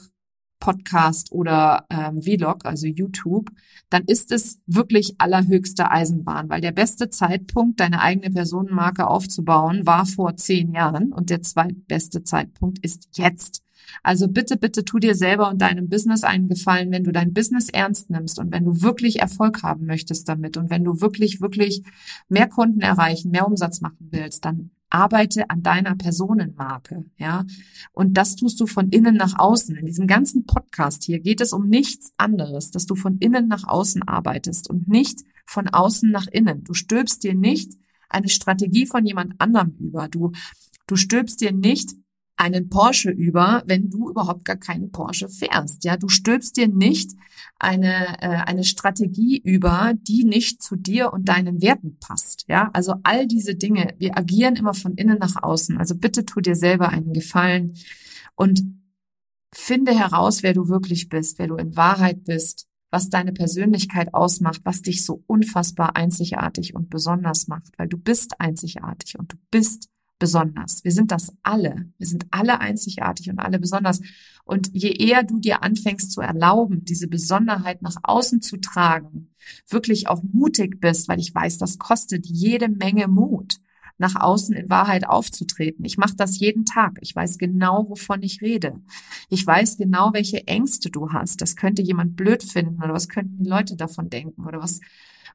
Podcast 0.61 1.33
oder 1.33 1.85
ähm, 1.89 2.21
Vlog, 2.21 2.65
also 2.65 2.87
YouTube, 2.87 3.49
dann 3.89 4.03
ist 4.05 4.31
es 4.31 4.61
wirklich 4.65 5.15
allerhöchste 5.17 5.91
Eisenbahn, 5.91 6.49
weil 6.49 6.61
der 6.61 6.71
beste 6.71 7.09
Zeitpunkt, 7.09 7.81
deine 7.81 7.99
eigene 7.99 8.31
Personenmarke 8.31 9.07
aufzubauen, 9.07 9.85
war 9.85 10.05
vor 10.05 10.37
zehn 10.37 10.71
Jahren 10.71 11.11
und 11.11 11.29
der 11.29 11.41
zweitbeste 11.41 12.23
Zeitpunkt 12.23 12.79
ist 12.85 13.09
jetzt. 13.11 13.63
Also 14.03 14.27
bitte, 14.29 14.55
bitte 14.55 14.85
tu 14.85 14.99
dir 14.99 15.15
selber 15.15 15.49
und 15.49 15.61
deinem 15.61 15.89
Business 15.89 16.23
einen 16.23 16.47
Gefallen, 16.47 16.91
wenn 16.91 17.03
du 17.03 17.11
dein 17.11 17.33
Business 17.33 17.67
ernst 17.67 18.09
nimmst 18.09 18.39
und 18.39 18.53
wenn 18.53 18.63
du 18.63 18.81
wirklich 18.81 19.19
Erfolg 19.19 19.63
haben 19.63 19.85
möchtest 19.85 20.29
damit 20.29 20.55
und 20.55 20.69
wenn 20.69 20.85
du 20.85 21.01
wirklich, 21.01 21.41
wirklich 21.41 21.83
mehr 22.29 22.47
Kunden 22.47 22.81
erreichen, 22.81 23.31
mehr 23.31 23.47
Umsatz 23.47 23.81
machen 23.81 24.07
willst, 24.11 24.45
dann 24.45 24.71
arbeite 24.91 25.49
an 25.49 25.63
deiner 25.63 25.95
Personenmarke, 25.95 27.05
ja. 27.17 27.45
Und 27.93 28.17
das 28.17 28.35
tust 28.35 28.59
du 28.59 28.67
von 28.67 28.89
innen 28.89 29.15
nach 29.15 29.39
außen. 29.39 29.75
In 29.75 29.85
diesem 29.85 30.05
ganzen 30.05 30.45
Podcast 30.45 31.03
hier 31.03 31.19
geht 31.19 31.41
es 31.41 31.53
um 31.53 31.67
nichts 31.67 32.13
anderes, 32.17 32.71
dass 32.71 32.85
du 32.85 32.95
von 32.95 33.17
innen 33.17 33.47
nach 33.47 33.67
außen 33.67 34.03
arbeitest 34.03 34.69
und 34.69 34.87
nicht 34.87 35.21
von 35.45 35.69
außen 35.69 36.11
nach 36.11 36.27
innen. 36.27 36.63
Du 36.63 36.73
stülpst 36.73 37.23
dir 37.23 37.33
nicht 37.33 37.73
eine 38.09 38.29
Strategie 38.29 38.85
von 38.85 39.05
jemand 39.05 39.39
anderem 39.39 39.75
über. 39.79 40.07
Du, 40.07 40.31
du 40.87 40.95
stülpst 40.95 41.41
dir 41.41 41.53
nicht 41.53 41.95
einen 42.41 42.69
Porsche 42.69 43.11
über, 43.11 43.61
wenn 43.67 43.91
du 43.91 44.09
überhaupt 44.09 44.45
gar 44.45 44.55
keinen 44.55 44.91
Porsche 44.91 45.29
fährst. 45.29 45.83
Ja, 45.83 45.95
du 45.95 46.09
stülpst 46.09 46.57
dir 46.57 46.67
nicht 46.67 47.11
eine 47.59 48.19
äh, 48.21 48.41
eine 48.45 48.63
Strategie 48.63 49.39
über, 49.43 49.93
die 49.95 50.23
nicht 50.23 50.63
zu 50.63 50.75
dir 50.75 51.13
und 51.13 51.29
deinen 51.29 51.61
Werten 51.61 51.99
passt. 51.99 52.45
Ja, 52.47 52.71
also 52.73 52.95
all 53.03 53.27
diese 53.27 53.53
Dinge. 53.53 53.93
Wir 53.99 54.17
agieren 54.17 54.55
immer 54.55 54.73
von 54.73 54.95
innen 54.95 55.19
nach 55.19 55.41
außen. 55.41 55.77
Also 55.77 55.95
bitte 55.95 56.25
tu 56.25 56.41
dir 56.41 56.55
selber 56.55 56.89
einen 56.89 57.13
Gefallen 57.13 57.73
und 58.35 58.63
finde 59.53 59.93
heraus, 59.93 60.41
wer 60.41 60.53
du 60.53 60.67
wirklich 60.67 61.09
bist, 61.09 61.37
wer 61.37 61.47
du 61.47 61.57
in 61.57 61.75
Wahrheit 61.75 62.23
bist, 62.23 62.67
was 62.89 63.09
deine 63.09 63.33
Persönlichkeit 63.33 64.15
ausmacht, 64.15 64.61
was 64.63 64.81
dich 64.81 65.05
so 65.05 65.23
unfassbar 65.27 65.95
einzigartig 65.95 66.73
und 66.73 66.89
besonders 66.89 67.47
macht, 67.47 67.77
weil 67.77 67.87
du 67.87 67.97
bist 67.97 68.41
einzigartig 68.41 69.19
und 69.19 69.33
du 69.33 69.37
bist 69.51 69.90
besonders. 70.21 70.83
Wir 70.83 70.91
sind 70.91 71.11
das 71.11 71.33
alle. 71.41 71.87
Wir 71.97 72.07
sind 72.07 72.27
alle 72.29 72.59
einzigartig 72.59 73.29
und 73.31 73.39
alle 73.39 73.59
besonders. 73.59 74.01
Und 74.45 74.69
je 74.71 74.91
eher 74.91 75.23
du 75.23 75.39
dir 75.39 75.63
anfängst 75.63 76.11
zu 76.11 76.21
erlauben, 76.21 76.85
diese 76.85 77.07
Besonderheit 77.07 77.81
nach 77.81 77.97
außen 78.03 78.41
zu 78.41 78.57
tragen, 78.57 79.31
wirklich 79.67 80.07
auch 80.07 80.21
mutig 80.21 80.79
bist, 80.79 81.09
weil 81.09 81.19
ich 81.19 81.33
weiß, 81.33 81.57
das 81.57 81.79
kostet 81.79 82.27
jede 82.27 82.69
Menge 82.69 83.07
Mut, 83.07 83.57
nach 83.97 84.15
außen 84.15 84.55
in 84.55 84.69
Wahrheit 84.69 85.07
aufzutreten. 85.07 85.85
Ich 85.85 85.97
mache 85.97 86.15
das 86.15 86.39
jeden 86.39 86.65
Tag. 86.65 86.99
Ich 87.01 87.15
weiß 87.15 87.39
genau, 87.39 87.89
wovon 87.89 88.21
ich 88.21 88.41
rede. 88.41 88.79
Ich 89.29 89.45
weiß 89.45 89.77
genau, 89.77 90.13
welche 90.13 90.45
Ängste 90.47 90.91
du 90.91 91.11
hast. 91.13 91.41
Das 91.41 91.55
könnte 91.55 91.81
jemand 91.81 92.15
blöd 92.15 92.43
finden 92.43 92.83
oder 92.83 92.93
was 92.93 93.09
könnten 93.09 93.43
die 93.43 93.49
Leute 93.49 93.75
davon 93.75 94.09
denken 94.09 94.45
oder 94.45 94.59
was 94.59 94.81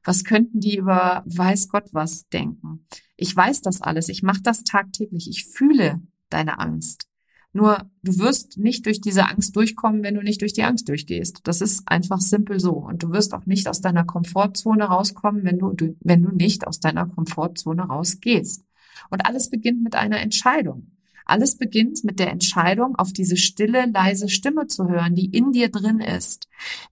was 0.03 0.23
könnten 0.23 0.61
die 0.61 0.77
über 0.77 1.23
weiß 1.25 1.67
Gott 1.67 1.89
was 1.91 2.29
denken? 2.29 2.85
Ich 3.17 3.35
weiß 3.35 3.61
das 3.61 3.81
alles. 3.81 4.09
Ich 4.09 4.23
mache 4.23 4.41
das 4.41 4.63
tagtäglich. 4.63 5.29
Ich 5.29 5.45
fühle 5.45 6.01
deine 6.29 6.59
Angst. 6.59 7.07
Nur 7.53 7.89
du 8.03 8.19
wirst 8.19 8.57
nicht 8.57 8.85
durch 8.85 9.01
diese 9.01 9.27
Angst 9.27 9.55
durchkommen, 9.55 10.03
wenn 10.03 10.15
du 10.15 10.21
nicht 10.21 10.41
durch 10.41 10.53
die 10.53 10.63
Angst 10.63 10.87
durchgehst. 10.89 11.39
Das 11.43 11.59
ist 11.61 11.87
einfach 11.87 12.19
simpel 12.19 12.59
so. 12.59 12.73
Und 12.73 13.01
du 13.01 13.11
wirst 13.11 13.33
auch 13.33 13.45
nicht 13.45 13.67
aus 13.67 13.81
deiner 13.81 14.03
Komfortzone 14.03 14.83
rauskommen, 14.83 15.43
wenn 15.43 15.57
du, 15.57 15.73
wenn 15.99 16.21
du 16.21 16.29
nicht 16.29 16.67
aus 16.67 16.79
deiner 16.79 17.07
Komfortzone 17.07 17.83
rausgehst. 17.83 18.63
Und 19.09 19.25
alles 19.25 19.49
beginnt 19.49 19.83
mit 19.83 19.95
einer 19.95 20.19
Entscheidung. 20.19 20.91
Alles 21.25 21.57
beginnt 21.57 22.05
mit 22.05 22.19
der 22.19 22.31
Entscheidung, 22.31 22.95
auf 22.95 23.11
diese 23.11 23.35
stille, 23.35 23.85
leise 23.87 24.29
Stimme 24.29 24.67
zu 24.67 24.87
hören, 24.87 25.13
die 25.13 25.25
in 25.25 25.51
dir 25.51 25.69
drin 25.69 25.99
ist, 25.99 26.47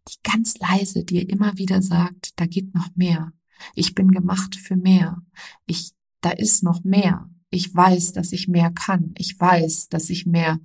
die 0.09 0.17
ganz 0.29 0.57
leise 0.59 1.05
dir 1.05 1.29
immer 1.29 1.57
wieder 1.57 1.81
sagt, 1.81 2.31
da 2.35 2.45
geht 2.45 2.75
noch 2.75 2.89
mehr. 2.95 3.31
Ich 3.75 3.95
bin 3.95 4.11
gemacht 4.11 4.55
für 4.57 4.75
mehr. 4.75 5.21
Ich, 5.65 5.93
da 6.25 6.31
ist 6.31 6.63
noch 6.63 6.83
mehr. 6.83 7.29
Ich 7.51 7.73
weiß, 7.73 8.13
dass 8.13 8.31
ich 8.31 8.47
mehr 8.47 8.71
kann. 8.71 9.13
Ich 9.17 9.39
weiß, 9.39 9.89
dass 9.89 10.09
ich 10.09 10.25
mehr 10.25 10.59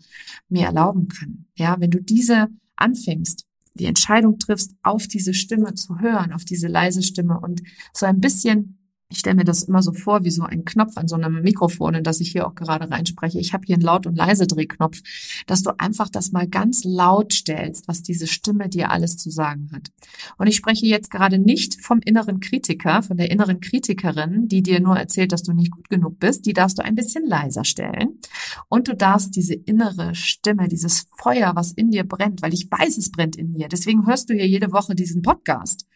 mir 0.49 0.67
erlauben 0.67 1.09
kann. 1.09 1.45
Ja, 1.55 1.77
wenn 1.79 1.91
du 1.91 2.03
diese 2.03 2.49
anfängst, 2.77 3.47
die 3.75 3.85
Entscheidung 3.85 4.39
triffst, 4.39 4.75
auf 4.83 5.07
diese 5.07 5.35
Stimme 5.35 5.75
zu 5.75 6.01
hören, 6.01 6.33
auf 6.33 6.47
diese 6.47 6.67
leise 6.67 7.03
Stimme 7.03 7.39
und 7.39 7.63
so 7.93 8.07
ein 8.07 8.21
bisschen 8.21 8.79
ich 9.11 9.19
stelle 9.19 9.37
mir 9.37 9.45
das 9.45 9.65
immer 9.65 9.83
so 9.83 9.93
vor, 9.93 10.25
wie 10.25 10.31
so 10.31 10.45
ein 10.45 10.65
Knopf 10.65 10.97
an 10.97 11.09
so 11.09 11.17
einem 11.17 11.43
Mikrofon, 11.43 11.95
in 11.95 12.05
das 12.05 12.21
ich 12.21 12.31
hier 12.31 12.47
auch 12.47 12.55
gerade 12.55 12.89
reinspreche. 12.91 13.41
Ich 13.41 13.53
habe 13.53 13.65
hier 13.67 13.75
einen 13.75 13.83
Laut- 13.83 14.07
und 14.07 14.17
Leise-Drehknopf, 14.17 15.03
dass 15.47 15.65
du 15.65 15.79
einfach 15.79 16.09
das 16.09 16.31
mal 16.31 16.47
ganz 16.47 16.85
laut 16.85 17.33
stellst, 17.33 17.89
was 17.89 18.03
diese 18.03 18.29
Stimme 18.29 18.69
dir 18.69 18.91
alles 18.91 19.17
zu 19.17 19.29
sagen 19.29 19.69
hat. 19.73 19.91
Und 20.39 20.47
ich 20.47 20.55
spreche 20.55 20.87
jetzt 20.87 21.11
gerade 21.11 21.41
nicht 21.41 21.85
vom 21.85 22.01
inneren 22.05 22.39
Kritiker, 22.39 23.03
von 23.03 23.17
der 23.17 23.33
inneren 23.33 23.61
Kritikerin, 23.61 24.47
die 24.47 24.63
dir 24.63 24.81
nur 24.81 24.97
erzählt, 24.97 25.33
dass 25.33 25.43
du 25.43 25.53
nicht 25.53 25.73
gut 25.73 25.91
genug 25.91 26.21
bist. 26.21 26.47
Die 26.47 26.53
darfst 26.53 26.79
du 26.79 26.85
ein 26.85 26.95
bisschen 26.95 27.27
leiser 27.27 27.65
stellen. 27.65 28.21
Und 28.69 28.87
du 28.87 28.95
darfst 28.95 29.35
diese 29.35 29.55
innere 29.55 30.15
Stimme, 30.15 30.69
dieses 30.69 31.07
Feuer, 31.19 31.57
was 31.57 31.73
in 31.73 31.91
dir 31.91 32.05
brennt, 32.05 32.43
weil 32.43 32.55
ich 32.55 32.71
weiß, 32.71 32.97
es 32.97 33.11
brennt 33.11 33.35
in 33.35 33.55
dir. 33.55 33.67
Deswegen 33.67 34.07
hörst 34.07 34.31
du 34.31 34.35
hier 34.35 34.47
jede 34.47 34.71
Woche 34.71 34.95
diesen 34.95 35.23
Podcast 35.23 35.87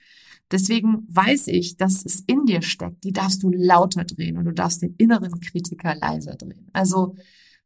Deswegen 0.51 1.07
weiß 1.09 1.49
ich, 1.49 1.77
dass 1.77 2.05
es 2.05 2.21
in 2.27 2.45
dir 2.47 2.63
steckt. 2.63 3.05
Die 3.05 3.13
darfst 3.13 3.43
du 3.43 3.51
lauter 3.51 4.05
drehen 4.05 4.37
und 4.37 4.45
du 4.45 4.53
darfst 4.53 4.83
den 4.83 4.95
inneren 4.97 5.41
Kritiker 5.41 5.95
leiser 5.95 6.35
drehen. 6.35 6.69
Also 6.73 7.17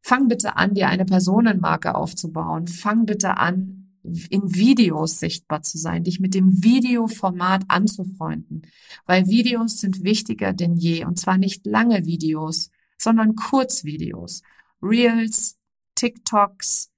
fang 0.00 0.28
bitte 0.28 0.56
an, 0.56 0.74
dir 0.74 0.88
eine 0.88 1.04
Personenmarke 1.04 1.94
aufzubauen. 1.94 2.66
Fang 2.66 3.04
bitte 3.04 3.36
an, 3.36 3.88
in 4.30 4.54
Videos 4.54 5.18
sichtbar 5.18 5.62
zu 5.62 5.78
sein, 5.78 6.04
dich 6.04 6.20
mit 6.20 6.34
dem 6.34 6.62
Videoformat 6.62 7.64
anzufreunden, 7.68 8.62
weil 9.06 9.26
Videos 9.26 9.80
sind 9.80 10.04
wichtiger 10.04 10.52
denn 10.52 10.76
je 10.76 11.04
und 11.04 11.18
zwar 11.18 11.38
nicht 11.38 11.66
lange 11.66 12.06
Videos, 12.06 12.70
sondern 12.96 13.34
Kurzvideos, 13.34 14.42
Reels, 14.82 15.58
TikToks, 15.94 16.90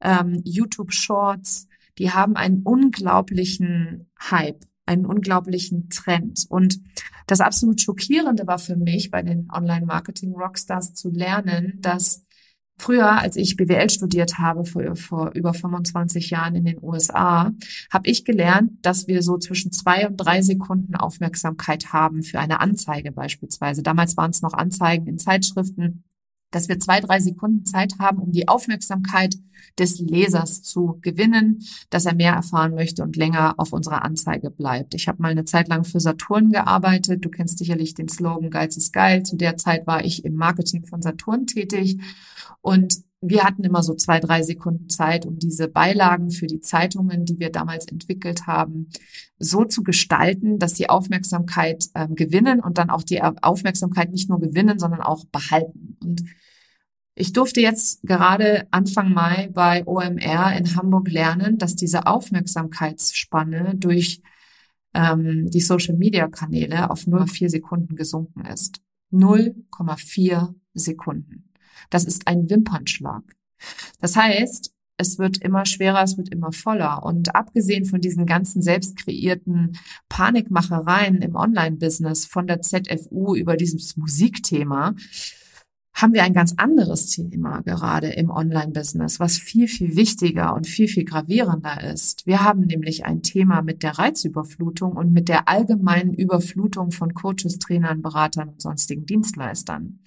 ähm, 0.00 0.40
YouTube 0.44 0.92
Shorts, 0.92 1.68
die 1.98 2.10
haben 2.10 2.36
einen 2.36 2.62
unglaublichen 2.62 4.10
Hype 4.30 4.64
einen 4.88 5.06
unglaublichen 5.06 5.88
Trend. 5.90 6.46
Und 6.48 6.80
das 7.26 7.40
absolut 7.40 7.80
Schockierende 7.80 8.46
war 8.46 8.58
für 8.58 8.76
mich 8.76 9.10
bei 9.10 9.22
den 9.22 9.48
Online-Marketing-Rockstars 9.52 10.94
zu 10.94 11.10
lernen, 11.10 11.78
dass 11.80 12.24
Früher, 12.80 13.10
als 13.10 13.34
ich 13.34 13.56
BWL 13.56 13.90
studiert 13.90 14.38
habe, 14.38 14.64
vor, 14.64 14.94
vor 14.94 15.32
über 15.34 15.52
25 15.52 16.30
Jahren 16.30 16.54
in 16.54 16.64
den 16.64 16.78
USA, 16.80 17.52
habe 17.90 18.08
ich 18.08 18.24
gelernt, 18.24 18.70
dass 18.82 19.08
wir 19.08 19.22
so 19.22 19.36
zwischen 19.36 19.72
zwei 19.72 20.06
und 20.06 20.16
drei 20.16 20.42
Sekunden 20.42 20.94
Aufmerksamkeit 20.94 21.92
haben 21.92 22.22
für 22.22 22.38
eine 22.38 22.60
Anzeige 22.60 23.10
beispielsweise. 23.10 23.82
Damals 23.82 24.16
waren 24.16 24.30
es 24.30 24.42
noch 24.42 24.52
Anzeigen 24.52 25.08
in 25.08 25.18
Zeitschriften 25.18 26.04
dass 26.50 26.68
wir 26.68 26.78
zwei, 26.78 27.00
drei 27.00 27.20
Sekunden 27.20 27.64
Zeit 27.64 27.94
haben, 27.98 28.18
um 28.18 28.32
die 28.32 28.48
Aufmerksamkeit 28.48 29.34
des 29.78 29.98
Lesers 29.98 30.62
zu 30.62 30.98
gewinnen, 31.02 31.60
dass 31.90 32.06
er 32.06 32.14
mehr 32.14 32.32
erfahren 32.32 32.74
möchte 32.74 33.02
und 33.02 33.16
länger 33.16 33.54
auf 33.58 33.72
unserer 33.72 34.04
Anzeige 34.04 34.50
bleibt. 34.50 34.94
Ich 34.94 35.08
habe 35.08 35.22
mal 35.22 35.30
eine 35.30 35.44
Zeit 35.44 35.68
lang 35.68 35.84
für 35.84 36.00
Saturn 36.00 36.50
gearbeitet. 36.50 37.24
Du 37.24 37.28
kennst 37.28 37.58
sicherlich 37.58 37.94
den 37.94 38.08
Slogan 38.08 38.50
Geiz 38.50 38.76
ist 38.76 38.92
geil. 38.92 39.22
Zu 39.22 39.36
der 39.36 39.56
Zeit 39.56 39.86
war 39.86 40.04
ich 40.04 40.24
im 40.24 40.34
Marketing 40.34 40.84
von 40.84 41.02
Saturn 41.02 41.46
tätig 41.46 42.00
und 42.60 43.07
wir 43.20 43.42
hatten 43.42 43.64
immer 43.64 43.82
so 43.82 43.94
zwei, 43.94 44.20
drei 44.20 44.42
Sekunden 44.42 44.88
Zeit, 44.88 45.26
um 45.26 45.38
diese 45.38 45.68
Beilagen 45.68 46.30
für 46.30 46.46
die 46.46 46.60
Zeitungen, 46.60 47.24
die 47.24 47.38
wir 47.40 47.50
damals 47.50 47.86
entwickelt 47.86 48.46
haben, 48.46 48.90
so 49.38 49.64
zu 49.64 49.82
gestalten, 49.82 50.58
dass 50.58 50.76
sie 50.76 50.88
Aufmerksamkeit 50.88 51.86
äh, 51.94 52.06
gewinnen 52.08 52.60
und 52.60 52.78
dann 52.78 52.90
auch 52.90 53.02
die 53.02 53.20
Aufmerksamkeit 53.22 54.10
nicht 54.12 54.28
nur 54.28 54.40
gewinnen, 54.40 54.78
sondern 54.78 55.00
auch 55.00 55.24
behalten. 55.26 55.96
Und 56.02 56.24
ich 57.16 57.32
durfte 57.32 57.60
jetzt 57.60 58.02
gerade 58.04 58.68
Anfang 58.70 59.12
Mai 59.12 59.50
bei 59.52 59.84
OMR 59.84 60.56
in 60.56 60.76
Hamburg 60.76 61.10
lernen, 61.10 61.58
dass 61.58 61.74
diese 61.74 62.06
Aufmerksamkeitsspanne 62.06 63.74
durch 63.76 64.22
ähm, 64.94 65.50
die 65.50 65.60
Social-Media-Kanäle 65.60 66.90
auf 66.90 67.00
0,4 67.02 67.48
Sekunden 67.48 67.96
gesunken 67.96 68.44
ist. 68.44 68.80
0,4 69.12 70.54
Sekunden. 70.74 71.47
Das 71.90 72.04
ist 72.04 72.26
ein 72.26 72.48
Wimpernschlag. 72.48 73.22
Das 74.00 74.16
heißt, 74.16 74.72
es 74.98 75.18
wird 75.18 75.38
immer 75.38 75.64
schwerer, 75.64 76.02
es 76.02 76.18
wird 76.18 76.28
immer 76.30 76.52
voller. 76.52 77.04
Und 77.04 77.34
abgesehen 77.34 77.84
von 77.84 78.00
diesen 78.00 78.26
ganzen 78.26 78.62
selbst 78.62 78.96
kreierten 78.96 79.78
Panikmachereien 80.08 81.22
im 81.22 81.36
Online-Business 81.36 82.26
von 82.26 82.46
der 82.48 82.60
ZFU 82.62 83.36
über 83.36 83.56
dieses 83.56 83.96
Musikthema, 83.96 84.94
haben 86.00 86.14
wir 86.14 86.22
ein 86.22 86.32
ganz 86.32 86.54
anderes 86.56 87.10
Thema 87.10 87.60
gerade 87.62 88.06
im 88.10 88.30
Online-Business, 88.30 89.18
was 89.18 89.36
viel, 89.36 89.66
viel 89.66 89.96
wichtiger 89.96 90.54
und 90.54 90.68
viel, 90.68 90.86
viel 90.86 91.04
gravierender 91.04 91.82
ist. 91.92 92.24
Wir 92.24 92.44
haben 92.44 92.60
nämlich 92.60 93.04
ein 93.04 93.22
Thema 93.22 93.62
mit 93.62 93.82
der 93.82 93.98
Reizüberflutung 93.98 94.92
und 94.92 95.12
mit 95.12 95.28
der 95.28 95.48
allgemeinen 95.48 96.14
Überflutung 96.14 96.92
von 96.92 97.14
Coaches, 97.14 97.58
Trainern, 97.58 98.00
Beratern 98.00 98.50
und 98.50 98.62
sonstigen 98.62 99.06
Dienstleistern. 99.06 99.98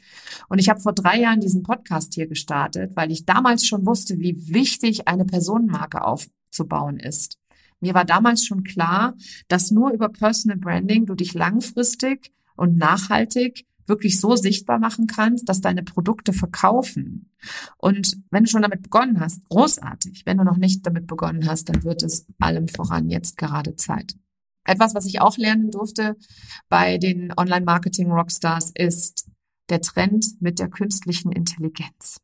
Und 0.48 0.60
ich 0.60 0.70
habe 0.70 0.80
vor 0.80 0.94
drei 0.94 1.20
Jahren 1.20 1.42
diesen 1.42 1.62
Podcast 1.62 2.14
hier 2.14 2.28
gestartet, 2.28 2.96
weil 2.96 3.12
ich 3.12 3.26
damals 3.26 3.66
schon 3.66 3.86
wusste, 3.86 4.18
wie 4.20 4.54
wichtig 4.54 5.10
eine 5.10 5.26
Personenmarke 5.26 6.06
aufzubauen 6.06 7.02
ist. 7.02 7.38
Mir 7.82 7.94
war 7.94 8.06
damals 8.06 8.46
schon 8.46 8.64
klar, 8.64 9.16
dass 9.50 9.72
nur 9.72 9.92
über 9.92 10.08
Personal 10.08 10.58
Branding 10.58 11.06
du 11.06 11.16
dich 11.16 11.34
langfristig 11.34 12.32
und 12.56 12.78
nachhaltig 12.78 13.66
wirklich 13.92 14.20
so 14.20 14.36
sichtbar 14.36 14.80
machen 14.80 15.06
kannst, 15.06 15.48
dass 15.50 15.62
deine 15.62 15.84
Produkte 15.84 16.32
verkaufen. 16.32 17.30
Und 17.78 18.18
wenn 18.32 18.46
du 18.46 18.50
schon 18.50 18.62
damit 18.62 18.82
begonnen 18.82 19.20
hast, 19.20 19.48
großartig. 19.50 20.24
Wenn 20.26 20.38
du 20.38 20.46
noch 20.46 20.58
nicht 20.58 20.88
damit 20.88 21.06
begonnen 21.06 21.46
hast, 21.48 21.70
dann 21.70 21.84
wird 21.84 22.02
es 22.02 22.26
allem 22.40 22.68
voran 22.70 23.10
jetzt 23.10 23.38
gerade 23.38 23.76
Zeit. 23.76 24.16
Etwas, 24.64 24.96
was 24.96 25.06
ich 25.06 25.20
auch 25.20 25.38
lernen 25.38 25.72
durfte 25.72 26.16
bei 26.70 26.98
den 26.98 27.34
Online-Marketing-Rockstars, 27.36 28.72
ist 28.74 29.28
der 29.70 29.82
Trend 29.82 30.26
mit 30.40 30.60
der 30.60 30.70
künstlichen 30.70 31.32
Intelligenz. 31.32 32.22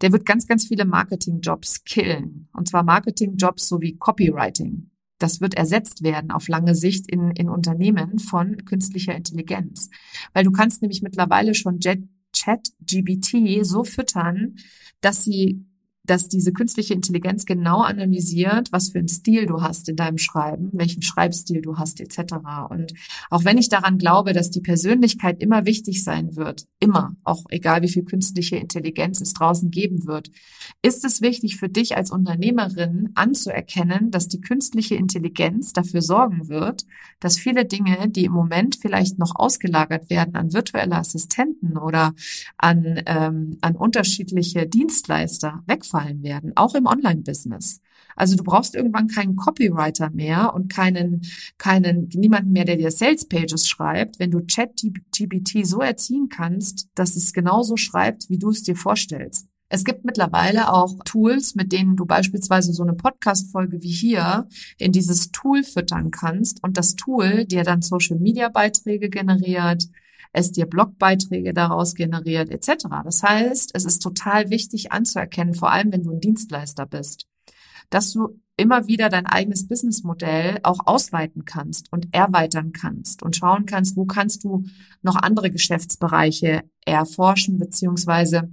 Der 0.00 0.12
wird 0.12 0.24
ganz, 0.24 0.46
ganz 0.46 0.66
viele 0.66 0.84
Marketing-Jobs 0.84 1.84
killen. 1.84 2.48
Und 2.54 2.68
zwar 2.68 2.82
Marketing-Jobs 2.82 3.68
sowie 3.68 3.96
Copywriting 3.96 4.90
das 5.24 5.40
wird 5.40 5.54
ersetzt 5.54 6.02
werden 6.02 6.30
auf 6.30 6.48
lange 6.48 6.74
Sicht 6.74 7.10
in, 7.10 7.30
in 7.30 7.48
Unternehmen 7.48 8.18
von 8.18 8.66
künstlicher 8.66 9.14
Intelligenz. 9.14 9.88
Weil 10.34 10.44
du 10.44 10.52
kannst 10.52 10.82
nämlich 10.82 11.00
mittlerweile 11.00 11.54
schon 11.54 11.78
Chat 12.34 12.68
GBT 12.82 13.64
so 13.64 13.84
füttern, 13.84 14.56
dass 15.00 15.24
sie 15.24 15.64
dass 16.04 16.28
diese 16.28 16.52
künstliche 16.52 16.94
Intelligenz 16.94 17.46
genau 17.46 17.80
analysiert, 17.80 18.70
was 18.72 18.90
für 18.90 18.98
einen 18.98 19.08
Stil 19.08 19.46
du 19.46 19.62
hast 19.62 19.88
in 19.88 19.96
deinem 19.96 20.18
Schreiben, 20.18 20.70
welchen 20.72 21.02
Schreibstil 21.02 21.62
du 21.62 21.78
hast 21.78 22.00
etc. 22.00 22.34
Und 22.68 22.92
auch 23.30 23.44
wenn 23.44 23.58
ich 23.58 23.70
daran 23.70 23.96
glaube, 23.96 24.34
dass 24.34 24.50
die 24.50 24.60
Persönlichkeit 24.60 25.42
immer 25.42 25.64
wichtig 25.64 26.04
sein 26.04 26.36
wird, 26.36 26.66
immer, 26.78 27.16
auch 27.24 27.44
egal 27.48 27.82
wie 27.82 27.88
viel 27.88 28.04
künstliche 28.04 28.56
Intelligenz 28.56 29.20
es 29.22 29.32
draußen 29.32 29.70
geben 29.70 30.06
wird, 30.06 30.30
ist 30.82 31.04
es 31.04 31.22
wichtig 31.22 31.56
für 31.56 31.70
dich 31.70 31.96
als 31.96 32.10
Unternehmerin 32.10 33.10
anzuerkennen, 33.14 34.10
dass 34.10 34.28
die 34.28 34.40
künstliche 34.40 34.96
Intelligenz 34.96 35.72
dafür 35.72 36.02
sorgen 36.02 36.48
wird, 36.48 36.84
dass 37.20 37.38
viele 37.38 37.64
Dinge, 37.64 38.08
die 38.10 38.26
im 38.26 38.32
Moment 38.32 38.76
vielleicht 38.76 39.18
noch 39.18 39.34
ausgelagert 39.36 40.10
werden 40.10 40.36
an 40.36 40.52
virtuelle 40.52 40.96
Assistenten 40.96 41.78
oder 41.78 42.14
an, 42.58 43.02
ähm, 43.06 43.56
an 43.62 43.76
unterschiedliche 43.76 44.66
Dienstleister, 44.66 45.62
wegfallen 45.66 45.93
wegfallen 45.94 46.22
werden, 46.22 46.52
auch 46.56 46.74
im 46.74 46.86
Online-Business. 46.86 47.80
Also 48.16 48.36
du 48.36 48.44
brauchst 48.44 48.74
irgendwann 48.74 49.08
keinen 49.08 49.36
Copywriter 49.36 50.10
mehr 50.10 50.54
und 50.54 50.72
keinen, 50.72 51.22
keinen, 51.58 52.08
niemanden 52.14 52.52
mehr, 52.52 52.64
der 52.64 52.76
dir 52.76 52.90
Sales 52.90 53.26
Pages 53.26 53.68
schreibt, 53.68 54.18
wenn 54.18 54.30
du 54.30 54.40
Chat-GPT 54.40 55.66
so 55.66 55.80
erziehen 55.80 56.28
kannst, 56.28 56.88
dass 56.94 57.16
es 57.16 57.32
genauso 57.32 57.76
schreibt, 57.76 58.28
wie 58.30 58.38
du 58.38 58.50
es 58.50 58.62
dir 58.62 58.76
vorstellst. 58.76 59.48
Es 59.68 59.84
gibt 59.84 60.04
mittlerweile 60.04 60.72
auch 60.72 61.02
Tools, 61.04 61.56
mit 61.56 61.72
denen 61.72 61.96
du 61.96 62.04
beispielsweise 62.04 62.72
so 62.72 62.84
eine 62.84 62.92
Podcast-Folge 62.92 63.82
wie 63.82 63.90
hier 63.90 64.46
in 64.78 64.92
dieses 64.92 65.32
Tool 65.32 65.64
füttern 65.64 66.12
kannst 66.12 66.62
und 66.62 66.76
das 66.76 66.94
Tool 66.94 67.44
dir 67.46 67.64
dann 67.64 67.82
Social-Media-Beiträge 67.82 69.08
generiert, 69.08 69.88
es 70.34 70.50
dir 70.50 70.66
Blogbeiträge 70.66 71.54
daraus 71.54 71.94
generiert, 71.94 72.50
etc. 72.50 72.86
Das 73.04 73.22
heißt, 73.22 73.70
es 73.72 73.84
ist 73.84 74.00
total 74.00 74.50
wichtig 74.50 74.92
anzuerkennen, 74.92 75.54
vor 75.54 75.70
allem 75.70 75.92
wenn 75.92 76.02
du 76.02 76.10
ein 76.10 76.20
Dienstleister 76.20 76.86
bist, 76.86 77.26
dass 77.88 78.12
du 78.12 78.40
immer 78.56 78.88
wieder 78.88 79.08
dein 79.08 79.26
eigenes 79.26 79.66
Businessmodell 79.68 80.58
auch 80.64 80.80
ausweiten 80.86 81.44
kannst 81.44 81.92
und 81.92 82.12
erweitern 82.12 82.72
kannst 82.72 83.22
und 83.22 83.36
schauen 83.36 83.64
kannst, 83.64 83.96
wo 83.96 84.06
kannst 84.06 84.44
du 84.44 84.64
noch 85.02 85.16
andere 85.16 85.50
Geschäftsbereiche 85.50 86.62
erforschen 86.84 87.58
beziehungsweise 87.58 88.50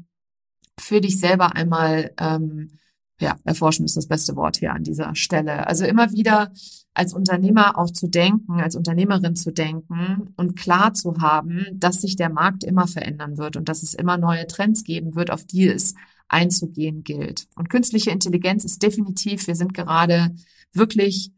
für 0.80 1.02
dich 1.02 1.20
selber 1.20 1.56
einmal 1.56 2.14
ähm, 2.20 2.78
ja, 3.22 3.38
erforschen 3.44 3.86
ist 3.86 3.96
das 3.96 4.08
beste 4.08 4.36
Wort 4.36 4.58
hier 4.58 4.74
an 4.74 4.84
dieser 4.84 5.16
Stelle. 5.16 5.68
Also 5.68 5.86
immer 5.86 6.12
wieder 6.12 6.52
als 6.94 7.14
Unternehmer 7.14 7.78
auch 7.78 7.92
zu 7.92 8.08
denken, 8.08 8.60
als 8.60 8.76
Unternehmerin 8.76 9.36
zu 9.36 9.52
denken 9.52 10.34
und 10.36 10.58
klar 10.58 10.94
zu 10.94 11.22
haben, 11.22 11.66
dass 11.74 12.02
sich 12.02 12.16
der 12.16 12.30
Markt 12.30 12.64
immer 12.64 12.88
verändern 12.88 13.38
wird 13.38 13.56
und 13.56 13.70
dass 13.70 13.84
es 13.84 13.94
immer 13.94 14.18
neue 14.18 14.48
Trends 14.48 14.84
geben 14.84 15.16
wird, 15.16 15.32
auf 15.32 15.46
die 15.46 15.68
es 15.68 15.96
einzugehen 16.28 17.04
gilt. 17.04 17.48
Und 17.56 17.70
künstliche 17.70 18.12
Intelligenz 18.12 18.64
ist 18.66 18.82
definitiv, 18.82 19.48
wir 19.48 19.56
sind 19.56 19.74
gerade 19.74 20.34
wirklich 20.74 21.32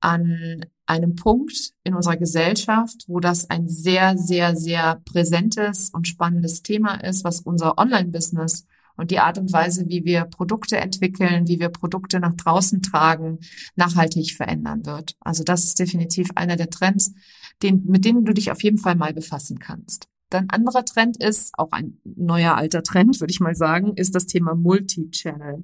an 0.00 0.64
einem 0.86 1.16
Punkt 1.16 1.72
in 1.84 1.94
unserer 1.94 2.16
Gesellschaft, 2.16 3.04
wo 3.06 3.20
das 3.20 3.50
ein 3.50 3.68
sehr, 3.68 4.16
sehr, 4.16 4.56
sehr 4.56 5.02
präsentes 5.04 5.90
und 5.90 6.08
spannendes 6.08 6.62
Thema 6.62 6.94
ist, 6.94 7.24
was 7.24 7.40
unser 7.40 7.78
Online-Business 7.78 8.66
und 8.98 9.10
die 9.10 9.20
Art 9.20 9.38
und 9.38 9.52
Weise, 9.52 9.88
wie 9.88 10.04
wir 10.04 10.24
Produkte 10.24 10.76
entwickeln, 10.76 11.48
wie 11.48 11.60
wir 11.60 11.70
Produkte 11.70 12.20
nach 12.20 12.34
draußen 12.34 12.82
tragen, 12.82 13.38
nachhaltig 13.76 14.32
verändern 14.32 14.84
wird. 14.84 15.16
Also 15.20 15.44
das 15.44 15.64
ist 15.64 15.78
definitiv 15.78 16.28
einer 16.34 16.56
der 16.56 16.68
Trends, 16.68 17.14
den, 17.62 17.84
mit 17.86 18.04
denen 18.04 18.24
du 18.24 18.34
dich 18.34 18.50
auf 18.50 18.62
jeden 18.62 18.78
Fall 18.78 18.96
mal 18.96 19.14
befassen 19.14 19.58
kannst. 19.58 20.08
Dann 20.30 20.50
anderer 20.50 20.84
Trend 20.84 21.22
ist, 21.22 21.52
auch 21.56 21.72
ein 21.72 21.98
neuer 22.04 22.56
alter 22.56 22.82
Trend, 22.82 23.20
würde 23.20 23.30
ich 23.30 23.40
mal 23.40 23.54
sagen, 23.54 23.94
ist 23.94 24.14
das 24.14 24.26
Thema 24.26 24.54
Multi-Channel. 24.54 25.62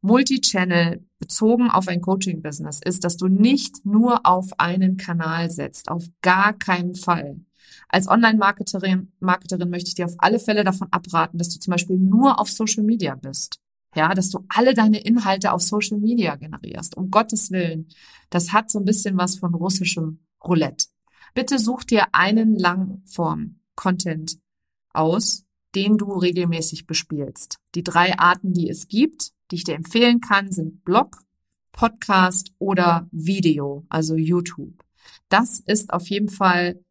Multi-Channel 0.00 1.04
bezogen 1.18 1.70
auf 1.70 1.88
ein 1.88 2.00
Coaching-Business 2.00 2.80
ist, 2.84 3.04
dass 3.04 3.16
du 3.16 3.28
nicht 3.28 3.84
nur 3.84 4.26
auf 4.26 4.58
einen 4.58 4.96
Kanal 4.96 5.50
setzt, 5.50 5.88
auf 5.90 6.04
gar 6.22 6.52
keinen 6.52 6.94
Fall. 6.94 7.40
Als 7.88 8.08
Online-Marketerin 8.08 9.12
Marketerin 9.20 9.70
möchte 9.70 9.88
ich 9.88 9.94
dir 9.94 10.06
auf 10.06 10.14
alle 10.18 10.38
Fälle 10.38 10.64
davon 10.64 10.88
abraten, 10.90 11.38
dass 11.38 11.50
du 11.50 11.58
zum 11.58 11.70
Beispiel 11.70 11.96
nur 11.96 12.40
auf 12.40 12.50
Social 12.50 12.84
Media 12.84 13.14
bist. 13.14 13.60
Ja, 13.94 14.12
dass 14.12 14.30
du 14.30 14.44
alle 14.48 14.74
deine 14.74 14.98
Inhalte 14.98 15.52
auf 15.52 15.62
Social 15.62 15.98
Media 15.98 16.36
generierst. 16.36 16.96
Um 16.96 17.10
Gottes 17.10 17.50
Willen. 17.50 17.88
Das 18.28 18.52
hat 18.52 18.70
so 18.70 18.78
ein 18.78 18.84
bisschen 18.84 19.16
was 19.16 19.36
von 19.36 19.54
russischem 19.54 20.20
Roulette. 20.44 20.86
Bitte 21.34 21.58
such 21.58 21.84
dir 21.84 22.06
einen 22.12 22.58
Langform-Content 22.58 24.38
aus, 24.92 25.44
den 25.74 25.96
du 25.98 26.12
regelmäßig 26.12 26.86
bespielst. 26.86 27.58
Die 27.74 27.82
drei 27.82 28.18
Arten, 28.18 28.52
die 28.52 28.68
es 28.68 28.88
gibt, 28.88 29.32
die 29.50 29.56
ich 29.56 29.64
dir 29.64 29.74
empfehlen 29.74 30.20
kann, 30.20 30.50
sind 30.50 30.84
Blog, 30.84 31.18
Podcast 31.72 32.52
oder 32.58 33.06
Video, 33.12 33.84
also 33.88 34.16
YouTube. 34.16 34.82
Das 35.28 35.60
ist 35.60 35.92
auf 35.92 36.08
jeden 36.08 36.30
Fall 36.30 36.82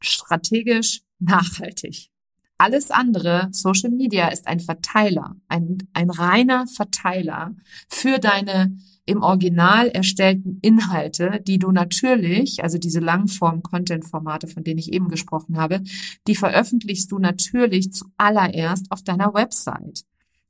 strategisch 0.00 1.02
nachhaltig. 1.18 2.10
alles 2.58 2.90
andere, 2.90 3.48
Social 3.52 3.90
Media, 3.90 4.28
ist 4.28 4.46
ein 4.46 4.60
Verteiler, 4.60 5.36
ein, 5.48 5.78
ein 5.94 6.10
reiner 6.10 6.66
Verteiler 6.66 7.54
für 7.88 8.18
deine 8.18 8.76
im 9.06 9.22
Original 9.22 9.88
erstellten 9.88 10.58
Inhalte, 10.62 11.40
die 11.46 11.58
du 11.58 11.72
natürlich, 11.72 12.62
also 12.62 12.78
diese 12.78 13.00
Langform-Content-Formate, 13.00 14.46
von 14.46 14.62
denen 14.62 14.78
ich 14.78 14.92
eben 14.92 15.08
gesprochen 15.08 15.56
habe, 15.56 15.82
die 16.28 16.36
veröffentlichst 16.36 17.10
du 17.10 17.18
natürlich 17.18 17.92
zuallererst 17.92 18.86
auf 18.90 19.02
deiner 19.02 19.34
Website. 19.34 20.04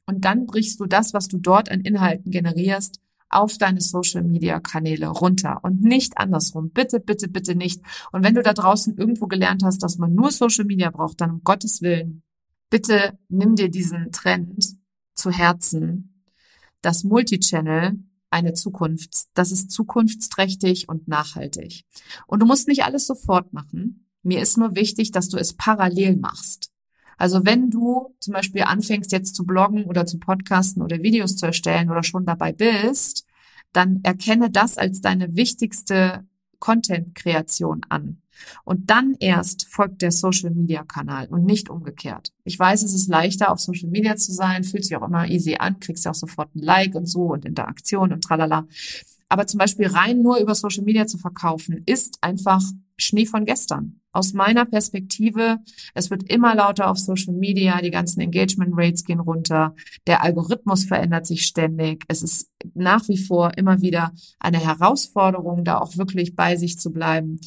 Und 0.05 0.25
dann 0.25 0.47
brichst 0.47 0.81
du 0.81 0.87
das, 0.87 1.15
was 1.15 1.29
du 1.29 1.39
dort 1.39 1.71
an 1.71 1.81
Inhalten 1.81 2.31
generierst, 2.31 3.01
auf 3.31 3.59
deine 3.59 3.81
Social 3.81 4.23
Media 4.23 4.61
Kanäle 4.61 5.09
runter 5.09 5.61
und 5.63 5.83
nicht 5.83 6.19
andersrum. 6.19 6.71
Bitte, 6.71 7.01
bitte, 7.01 7.29
bitte 7.29 7.55
nicht. 7.55 7.81
Und 8.13 8.25
wenn 8.25 8.35
du 8.35 8.43
da 8.43 8.53
draußen 8.53 8.97
irgendwo 8.97 9.27
gelernt 9.27 9.63
hast, 9.65 9.83
dass 9.83 9.99
man 9.99 10.15
nur 10.15 10.31
Social 10.31 10.65
Media 10.65 10.91
braucht, 10.91 11.21
dann 11.21 11.31
um 11.31 11.43
Gottes 11.45 11.81
Willen, 11.81 12.23
bitte 12.69 13.19
nimm 13.29 13.57
dir 13.57 13.71
diesen 13.71 14.13
Trend 14.13 14.77
zu 15.15 15.31
Herzen, 15.31 16.25
dass 16.83 17.05
Multichannel 17.05 17.99
eine 18.31 18.55
Zukunft, 18.55 19.27
das 19.35 19.53
ist 19.53 19.71
zukunftsträchtig 19.71 20.89
und 20.89 21.09
nachhaltig. 21.09 21.85
Und 22.27 22.41
du 22.41 22.47
musst 22.47 22.69
nicht 22.69 22.85
alles 22.85 23.07
sofort 23.07 23.53
machen. 23.53 24.09
Mir 24.23 24.41
ist 24.41 24.57
nur 24.57 24.75
wichtig, 24.75 25.11
dass 25.11 25.29
du 25.29 25.37
es 25.37 25.55
parallel 25.55 26.17
machst. 26.17 26.70
Also 27.21 27.45
wenn 27.45 27.69
du 27.69 28.15
zum 28.19 28.33
Beispiel 28.33 28.63
anfängst 28.63 29.13
jetzt 29.13 29.37
zu 29.37 29.45
bloggen 29.45 29.85
oder 29.85 30.07
zu 30.07 30.19
podcasten 30.19 30.81
oder 30.83 31.03
Videos 31.03 31.37
zu 31.37 31.45
erstellen 31.45 31.91
oder 31.91 32.03
schon 32.03 32.25
dabei 32.25 32.55
bist, 32.55 33.27
dann 33.75 34.01
erkenne 34.05 34.51
das 34.51 34.79
als 34.79 35.03
deine 35.03 35.37
wichtigste 35.37 36.25
Content-Kreation 36.61 37.83
an. 37.91 38.23
Und 38.65 38.89
dann 38.89 39.17
erst 39.21 39.69
folgt 39.69 40.01
der 40.01 40.13
Social-Media-Kanal 40.13 41.27
und 41.27 41.45
nicht 41.45 41.69
umgekehrt. 41.69 42.33
Ich 42.45 42.59
weiß, 42.59 42.83
es 42.85 42.95
ist 42.95 43.11
leichter, 43.11 43.53
auf 43.53 43.61
Social 43.61 43.91
Media 43.91 44.17
zu 44.17 44.33
sein, 44.33 44.65
fühlt 44.65 44.87
sich 44.87 44.97
auch 44.97 45.07
immer 45.07 45.29
easy 45.29 45.57
an, 45.59 45.79
kriegst 45.79 46.07
ja 46.07 46.13
auch 46.13 46.15
sofort 46.15 46.55
ein 46.55 46.61
Like 46.61 46.95
und 46.95 47.05
so 47.05 47.25
und 47.25 47.45
Interaktion 47.45 48.15
und 48.15 48.25
tralala. 48.25 48.67
Aber 49.29 49.47
zum 49.47 49.59
Beispiel 49.59 49.89
rein 49.89 50.23
nur 50.23 50.39
über 50.39 50.55
Social 50.55 50.85
Media 50.85 51.07
zu 51.07 51.19
verkaufen, 51.19 51.83
ist 51.85 52.17
einfach 52.23 52.63
Schnee 52.97 53.27
von 53.27 53.45
gestern. 53.45 54.00
Aus 54.13 54.33
meiner 54.33 54.65
Perspektive, 54.65 55.59
es 55.95 56.11
wird 56.11 56.25
immer 56.25 56.55
lauter 56.55 56.91
auf 56.91 56.99
Social 56.99 57.35
Media, 57.35 57.81
die 57.81 57.91
ganzen 57.91 58.21
Engagement 58.21 58.73
Rates 58.75 59.05
gehen 59.05 59.21
runter, 59.21 59.75
der 60.07 60.23
Algorithmus 60.23 60.85
verändert 60.85 61.27
sich 61.27 61.47
ständig. 61.47 62.05
Es 62.09 62.23
ist 62.23 62.51
nach 62.75 63.07
wie 63.09 63.19
vor 63.19 63.57
immer 63.57 63.81
wieder 63.83 64.13
eine 64.41 64.59
Herausforderung, 64.59 65.65
da 65.65 65.79
auch 65.79 65.97
wirklich 65.97 66.35
bei 66.35 66.57
sich 66.57 66.79
zu 66.79 66.91
bleiben. 66.91 67.39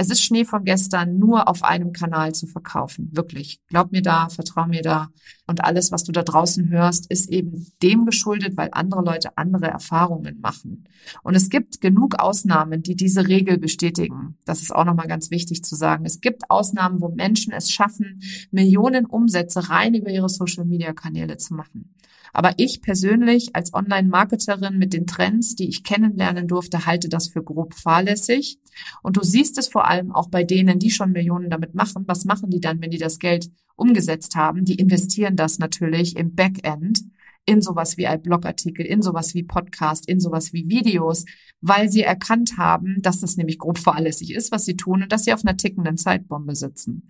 Es 0.00 0.08
ist 0.08 0.22
Schnee 0.22 0.46
von 0.46 0.64
gestern, 0.64 1.18
nur 1.18 1.46
auf 1.46 1.62
einem 1.62 1.92
Kanal 1.92 2.34
zu 2.34 2.46
verkaufen. 2.46 3.10
Wirklich. 3.12 3.60
Glaub 3.68 3.92
mir 3.92 4.00
da, 4.00 4.30
vertrau 4.30 4.66
mir 4.66 4.80
da. 4.80 5.10
Und 5.46 5.62
alles, 5.62 5.92
was 5.92 6.04
du 6.04 6.12
da 6.12 6.22
draußen 6.22 6.70
hörst, 6.70 7.10
ist 7.10 7.28
eben 7.28 7.66
dem 7.82 8.06
geschuldet, 8.06 8.56
weil 8.56 8.70
andere 8.72 9.04
Leute 9.04 9.36
andere 9.36 9.66
Erfahrungen 9.66 10.40
machen. 10.40 10.88
Und 11.22 11.34
es 11.34 11.50
gibt 11.50 11.82
genug 11.82 12.18
Ausnahmen, 12.18 12.82
die 12.82 12.96
diese 12.96 13.28
Regel 13.28 13.58
bestätigen. 13.58 14.38
Das 14.46 14.62
ist 14.62 14.74
auch 14.74 14.86
nochmal 14.86 15.06
ganz 15.06 15.30
wichtig 15.30 15.64
zu 15.64 15.76
sagen. 15.76 16.06
Es 16.06 16.22
gibt 16.22 16.50
Ausnahmen, 16.50 17.02
wo 17.02 17.10
Menschen 17.10 17.52
es 17.52 17.70
schaffen, 17.70 18.22
Millionen 18.50 19.04
Umsätze 19.04 19.68
rein 19.68 19.92
über 19.92 20.08
ihre 20.08 20.30
Social 20.30 20.64
Media 20.64 20.94
Kanäle 20.94 21.36
zu 21.36 21.52
machen. 21.52 21.94
Aber 22.32 22.54
ich 22.56 22.82
persönlich 22.82 23.54
als 23.54 23.74
Online-Marketerin 23.74 24.78
mit 24.78 24.92
den 24.92 25.06
Trends, 25.06 25.54
die 25.54 25.68
ich 25.68 25.84
kennenlernen 25.84 26.48
durfte, 26.48 26.86
halte 26.86 27.08
das 27.08 27.28
für 27.28 27.42
grob 27.42 27.74
fahrlässig. 27.74 28.58
Und 29.02 29.16
du 29.16 29.22
siehst 29.22 29.58
es 29.58 29.68
vor 29.68 29.88
allem 29.88 30.12
auch 30.12 30.28
bei 30.28 30.44
denen, 30.44 30.78
die 30.78 30.90
schon 30.90 31.12
Millionen 31.12 31.50
damit 31.50 31.74
machen. 31.74 32.04
Was 32.06 32.24
machen 32.24 32.50
die 32.50 32.60
dann, 32.60 32.80
wenn 32.80 32.90
die 32.90 32.98
das 32.98 33.18
Geld 33.18 33.50
umgesetzt 33.76 34.36
haben? 34.36 34.64
Die 34.64 34.76
investieren 34.76 35.36
das 35.36 35.58
natürlich 35.58 36.16
im 36.16 36.34
Backend 36.34 37.00
in 37.46 37.62
sowas 37.62 37.96
wie 37.96 38.06
ein 38.06 38.22
Blogartikel, 38.22 38.84
in 38.84 39.02
sowas 39.02 39.34
wie 39.34 39.42
Podcast, 39.42 40.08
in 40.08 40.20
sowas 40.20 40.52
wie 40.52 40.68
Videos, 40.68 41.24
weil 41.60 41.90
sie 41.90 42.02
erkannt 42.02 42.58
haben, 42.58 43.00
dass 43.02 43.20
das 43.20 43.36
nämlich 43.36 43.58
grob 43.58 43.78
fahrlässig 43.78 44.34
ist, 44.34 44.52
was 44.52 44.64
sie 44.64 44.76
tun 44.76 45.02
und 45.02 45.12
dass 45.12 45.24
sie 45.24 45.32
auf 45.32 45.44
einer 45.44 45.56
tickenden 45.56 45.96
Zeitbombe 45.96 46.54
sitzen. 46.54 47.08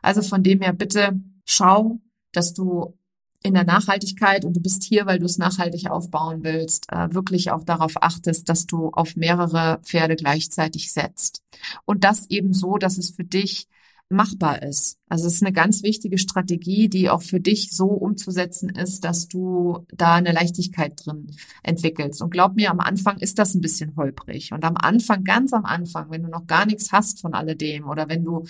Also 0.00 0.22
von 0.22 0.42
dem 0.42 0.60
her 0.60 0.72
bitte 0.72 1.20
schau, 1.44 2.00
dass 2.32 2.54
du 2.54 2.96
in 3.42 3.54
der 3.54 3.64
Nachhaltigkeit 3.64 4.44
und 4.44 4.56
du 4.56 4.60
bist 4.60 4.82
hier, 4.82 5.06
weil 5.06 5.18
du 5.18 5.26
es 5.26 5.38
nachhaltig 5.38 5.90
aufbauen 5.90 6.42
willst, 6.42 6.90
äh, 6.92 7.12
wirklich 7.12 7.50
auch 7.50 7.64
darauf 7.64 8.02
achtest, 8.02 8.48
dass 8.48 8.66
du 8.66 8.90
auf 8.90 9.16
mehrere 9.16 9.80
Pferde 9.82 10.16
gleichzeitig 10.16 10.92
setzt. 10.92 11.42
Und 11.84 12.04
das 12.04 12.30
eben 12.30 12.52
so, 12.52 12.78
dass 12.78 12.98
es 12.98 13.10
für 13.10 13.24
dich 13.24 13.68
machbar 14.12 14.62
ist. 14.62 14.98
Also 15.08 15.26
es 15.26 15.34
ist 15.34 15.42
eine 15.42 15.52
ganz 15.52 15.82
wichtige 15.82 16.18
Strategie, 16.18 16.88
die 16.88 17.10
auch 17.10 17.22
für 17.22 17.40
dich 17.40 17.72
so 17.72 17.86
umzusetzen 17.86 18.68
ist, 18.68 19.04
dass 19.04 19.26
du 19.26 19.86
da 19.88 20.14
eine 20.14 20.32
Leichtigkeit 20.32 20.92
drin 20.96 21.34
entwickelst. 21.62 22.22
Und 22.22 22.30
glaub 22.30 22.54
mir, 22.54 22.70
am 22.70 22.80
Anfang 22.80 23.18
ist 23.18 23.38
das 23.38 23.54
ein 23.54 23.60
bisschen 23.60 23.96
holprig. 23.96 24.52
Und 24.52 24.64
am 24.64 24.76
Anfang, 24.76 25.24
ganz 25.24 25.52
am 25.52 25.64
Anfang, 25.64 26.10
wenn 26.10 26.22
du 26.22 26.28
noch 26.28 26.46
gar 26.46 26.66
nichts 26.66 26.92
hast 26.92 27.20
von 27.20 27.34
alledem 27.34 27.88
oder 27.88 28.08
wenn 28.08 28.24
du 28.24 28.44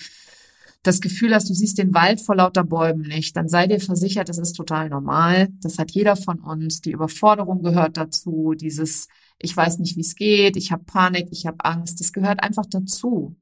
das 0.83 1.01
Gefühl 1.01 1.35
hast, 1.35 1.49
du 1.49 1.55
siehst 1.55 1.79
den 1.79 1.95
Wald 1.95 2.21
vor 2.21 2.37
lauter 2.37 2.65
Bäumen 2.65 3.03
nicht, 3.03 3.37
dann 3.37 3.49
sei 3.49 3.67
dir 3.69 3.79
versichert, 3.79 4.29
es 4.29 4.39
ist 4.39 4.55
total 4.55 4.89
normal. 4.89 5.49
Das 5.63 5.79
hat 5.79 5.93
jeder 5.93 6.17
von 6.17 6.41
uns. 6.41 6.81
Die 6.81 6.91
Überforderung 6.91 7.63
gehört 7.63 7.97
dazu. 7.97 8.55
Dieses, 8.55 9.09
ich 9.39 9.57
weiß 9.57 9.79
nicht, 9.79 9.97
wie 9.97 10.01
es 10.01 10.17
geht, 10.17 10.57
ich 10.57 10.73
habe 10.73 10.85
Panik, 10.85 11.29
ich 11.31 11.47
habe 11.47 11.65
Angst. 11.65 12.01
Das 12.01 12.13
gehört 12.13 12.43
einfach 12.43 12.67
dazu. 12.69 13.37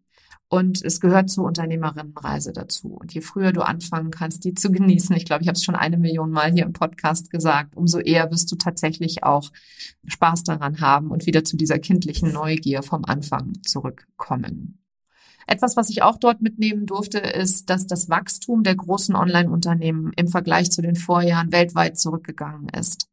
Und 0.52 0.84
es 0.84 1.00
gehört 1.00 1.30
zur 1.30 1.44
Unternehmerinnenreise 1.44 2.52
dazu. 2.52 2.88
Und 2.88 3.14
je 3.14 3.20
früher 3.20 3.52
du 3.52 3.62
anfangen 3.62 4.10
kannst, 4.10 4.44
die 4.44 4.52
zu 4.52 4.72
genießen, 4.72 5.14
ich 5.16 5.24
glaube, 5.24 5.42
ich 5.42 5.48
habe 5.48 5.56
es 5.56 5.62
schon 5.62 5.76
eine 5.76 5.96
Million 5.96 6.32
Mal 6.32 6.52
hier 6.52 6.64
im 6.64 6.72
Podcast 6.72 7.30
gesagt, 7.30 7.76
umso 7.76 8.00
eher 8.00 8.30
wirst 8.32 8.50
du 8.50 8.56
tatsächlich 8.56 9.22
auch 9.22 9.50
Spaß 10.06 10.42
daran 10.42 10.80
haben 10.80 11.12
und 11.12 11.24
wieder 11.26 11.44
zu 11.44 11.56
dieser 11.56 11.78
kindlichen 11.78 12.32
Neugier 12.32 12.82
vom 12.82 13.04
Anfang 13.04 13.52
zurückkommen. 13.62 14.79
Etwas, 15.50 15.76
was 15.76 15.90
ich 15.90 16.02
auch 16.02 16.16
dort 16.16 16.42
mitnehmen 16.42 16.86
durfte, 16.86 17.18
ist, 17.18 17.70
dass 17.70 17.88
das 17.88 18.08
Wachstum 18.08 18.62
der 18.62 18.76
großen 18.76 19.16
Online-Unternehmen 19.16 20.12
im 20.14 20.28
Vergleich 20.28 20.70
zu 20.70 20.80
den 20.80 20.94
Vorjahren 20.94 21.50
weltweit 21.50 21.98
zurückgegangen 21.98 22.68
ist. 22.68 23.08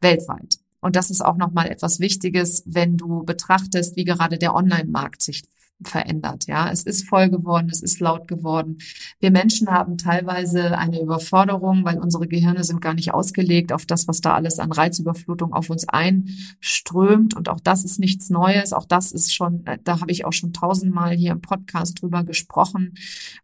Weltweit. 0.00 0.58
Und 0.80 0.94
das 0.94 1.10
ist 1.10 1.24
auch 1.24 1.36
nochmal 1.36 1.68
etwas 1.68 1.98
Wichtiges, 1.98 2.62
wenn 2.66 2.96
du 2.96 3.24
betrachtest, 3.24 3.96
wie 3.96 4.04
gerade 4.04 4.38
der 4.38 4.54
Online-Markt 4.54 5.22
sich 5.22 5.42
verändert. 5.88 6.46
Ja, 6.46 6.70
es 6.70 6.82
ist 6.82 7.08
voll 7.08 7.28
geworden, 7.28 7.68
es 7.70 7.82
ist 7.82 8.00
laut 8.00 8.28
geworden. 8.28 8.78
Wir 9.20 9.30
Menschen 9.30 9.68
haben 9.68 9.98
teilweise 9.98 10.76
eine 10.78 11.00
Überforderung, 11.00 11.84
weil 11.84 11.98
unsere 11.98 12.26
Gehirne 12.28 12.64
sind 12.64 12.80
gar 12.80 12.94
nicht 12.94 13.14
ausgelegt 13.14 13.72
auf 13.72 13.86
das, 13.86 14.08
was 14.08 14.20
da 14.20 14.34
alles 14.34 14.58
an 14.58 14.72
Reizüberflutung 14.72 15.52
auf 15.52 15.70
uns 15.70 15.88
einströmt. 15.88 17.34
Und 17.34 17.48
auch 17.48 17.60
das 17.60 17.84
ist 17.84 17.98
nichts 17.98 18.30
Neues. 18.30 18.72
Auch 18.72 18.84
das 18.84 19.12
ist 19.12 19.34
schon, 19.34 19.64
da 19.84 20.00
habe 20.00 20.10
ich 20.10 20.24
auch 20.24 20.32
schon 20.32 20.52
tausendmal 20.52 21.14
hier 21.14 21.32
im 21.32 21.40
Podcast 21.40 22.02
drüber 22.02 22.24
gesprochen. 22.24 22.94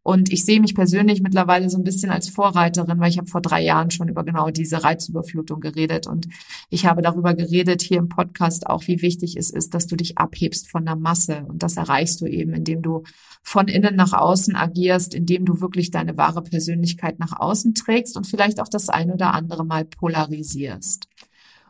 Und 0.02 0.32
ich 0.32 0.44
sehe 0.44 0.60
mich 0.60 0.74
persönlich 0.74 1.22
mittlerweile 1.22 1.68
so 1.70 1.78
ein 1.78 1.84
bisschen 1.84 2.10
als 2.10 2.28
Vorreiterin, 2.28 2.98
weil 3.00 3.10
ich 3.10 3.18
habe 3.18 3.28
vor 3.28 3.40
drei 3.40 3.62
Jahren 3.62 3.90
schon 3.90 4.08
über 4.08 4.24
genau 4.24 4.50
diese 4.50 4.84
Reizüberflutung 4.84 5.60
geredet. 5.60 6.06
Und 6.06 6.28
ich 6.70 6.86
habe 6.86 7.02
darüber 7.02 7.34
geredet 7.34 7.82
hier 7.82 7.98
im 7.98 8.08
Podcast 8.08 8.66
auch, 8.66 8.86
wie 8.86 9.02
wichtig 9.02 9.36
es 9.36 9.50
ist, 9.50 9.74
dass 9.74 9.86
du 9.86 9.96
dich 9.96 10.18
abhebst 10.18 10.70
von 10.70 10.84
der 10.84 10.96
Masse. 10.96 11.44
Und 11.48 11.62
das 11.62 11.76
erreichst 11.76 12.20
du 12.20 12.26
eben, 12.28 12.54
indem 12.54 12.82
du 12.82 13.02
von 13.42 13.68
innen 13.68 13.96
nach 13.96 14.12
außen 14.12 14.56
agierst, 14.56 15.14
indem 15.14 15.44
du 15.44 15.60
wirklich 15.60 15.90
deine 15.90 16.16
wahre 16.16 16.42
Persönlichkeit 16.42 17.18
nach 17.18 17.38
außen 17.38 17.74
trägst 17.74 18.16
und 18.16 18.26
vielleicht 18.26 18.60
auch 18.60 18.68
das 18.68 18.88
ein 18.88 19.10
oder 19.10 19.34
andere 19.34 19.64
Mal 19.64 19.84
polarisierst. 19.84 21.08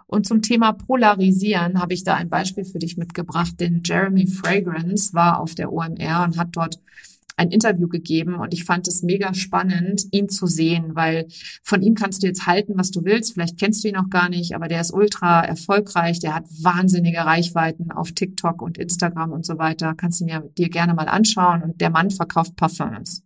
Und 0.07 0.27
zum 0.27 0.41
Thema 0.41 0.73
Polarisieren 0.73 1.81
habe 1.81 1.93
ich 1.93 2.03
da 2.03 2.15
ein 2.15 2.31
Beispiel 2.31 2.65
für 2.65 2.79
dich 2.79 2.97
mitgebracht, 2.97 3.55
denn 3.61 3.83
Jeremy 3.85 4.27
Fragrance 4.27 5.13
war 5.13 5.39
auf 5.39 5.55
der 5.55 5.71
OMR 5.71 6.25
und 6.25 6.39
hat 6.39 6.49
dort 6.53 6.81
ein 7.39 7.51
Interview 7.51 7.89
gegeben 7.89 8.35
und 8.35 8.53
ich 8.53 8.65
fand 8.65 8.89
es 8.89 9.03
mega 9.03 9.33
spannend, 9.33 10.03
ihn 10.11 10.29
zu 10.29 10.47
sehen, 10.47 10.97
weil 10.97 11.29
von 11.63 11.83
ihm 11.83 11.95
kannst 11.95 12.23
du 12.23 12.27
jetzt 12.27 12.47
halten, 12.47 12.75
was 12.77 12.91
du 12.91 13.05
willst. 13.05 13.35
Vielleicht 13.35 13.59
kennst 13.59 13.85
du 13.85 13.89
ihn 13.89 13.97
auch 13.97 14.11
gar 14.11 14.29
nicht, 14.29 14.55
aber 14.55 14.67
der 14.67 14.81
ist 14.81 14.93
ultra 14.93 15.45
erfolgreich. 15.45 16.19
Der 16.19 16.35
hat 16.35 16.47
wahnsinnige 16.63 17.19
Reichweiten 17.19 17.93
auf 17.93 18.11
TikTok 18.13 18.61
und 18.61 18.77
Instagram 18.77 19.31
und 19.31 19.47
so 19.47 19.57
weiter. 19.57 19.95
Kannst 19.97 20.21
ihn 20.21 20.29
ja 20.29 20.41
dir 20.41 20.69
gerne 20.69 20.95
mal 20.95 21.09
anschauen. 21.09 21.63
Und 21.63 21.81
der 21.81 21.91
Mann 21.91 22.11
verkauft 22.11 22.57
Parfums 22.57 23.23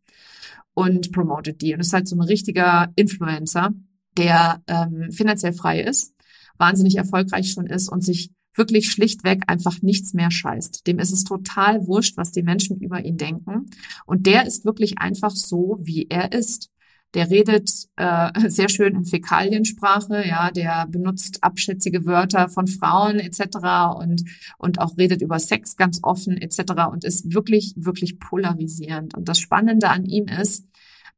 und 0.74 1.10
promotet 1.12 1.62
die. 1.62 1.72
Und 1.72 1.80
ist 1.80 1.94
halt 1.94 2.06
so 2.06 2.16
ein 2.16 2.22
richtiger 2.22 2.92
Influencer, 2.96 3.70
der 4.18 4.62
ähm, 4.66 5.10
finanziell 5.10 5.54
frei 5.54 5.80
ist, 5.80 6.14
wahnsinnig 6.58 6.96
erfolgreich 6.96 7.50
schon 7.50 7.66
ist 7.66 7.88
und 7.88 8.04
sich 8.04 8.30
wirklich 8.54 8.90
schlichtweg 8.90 9.42
einfach 9.46 9.82
nichts 9.82 10.14
mehr 10.14 10.30
scheißt. 10.30 10.86
Dem 10.86 10.98
ist 10.98 11.12
es 11.12 11.24
total 11.24 11.86
wurscht, 11.86 12.16
was 12.16 12.32
die 12.32 12.42
Menschen 12.42 12.80
über 12.80 13.04
ihn 13.04 13.16
denken. 13.16 13.66
Und 14.06 14.26
der 14.26 14.46
ist 14.46 14.64
wirklich 14.64 14.98
einfach 14.98 15.30
so, 15.30 15.78
wie 15.82 16.06
er 16.08 16.32
ist. 16.32 16.70
Der 17.14 17.30
redet 17.30 17.70
äh, 17.96 18.30
sehr 18.48 18.68
schön 18.68 18.94
in 18.94 19.04
Fäkaliensprache, 19.04 20.26
ja, 20.26 20.50
der 20.50 20.86
benutzt 20.86 21.42
abschätzige 21.42 22.06
Wörter 22.06 22.48
von 22.48 22.66
Frauen 22.66 23.18
etc. 23.18 23.98
und 23.98 24.22
und 24.58 24.80
auch 24.80 24.96
redet 24.96 25.22
über 25.22 25.38
Sex 25.38 25.76
ganz 25.76 26.00
offen 26.02 26.36
etc. 26.36 26.72
und 26.90 27.04
ist 27.04 27.34
wirklich 27.34 27.74
wirklich 27.76 28.18
polarisierend. 28.18 29.14
Und 29.14 29.28
das 29.28 29.38
Spannende 29.38 29.90
an 29.90 30.04
ihm 30.04 30.26
ist, 30.26 30.66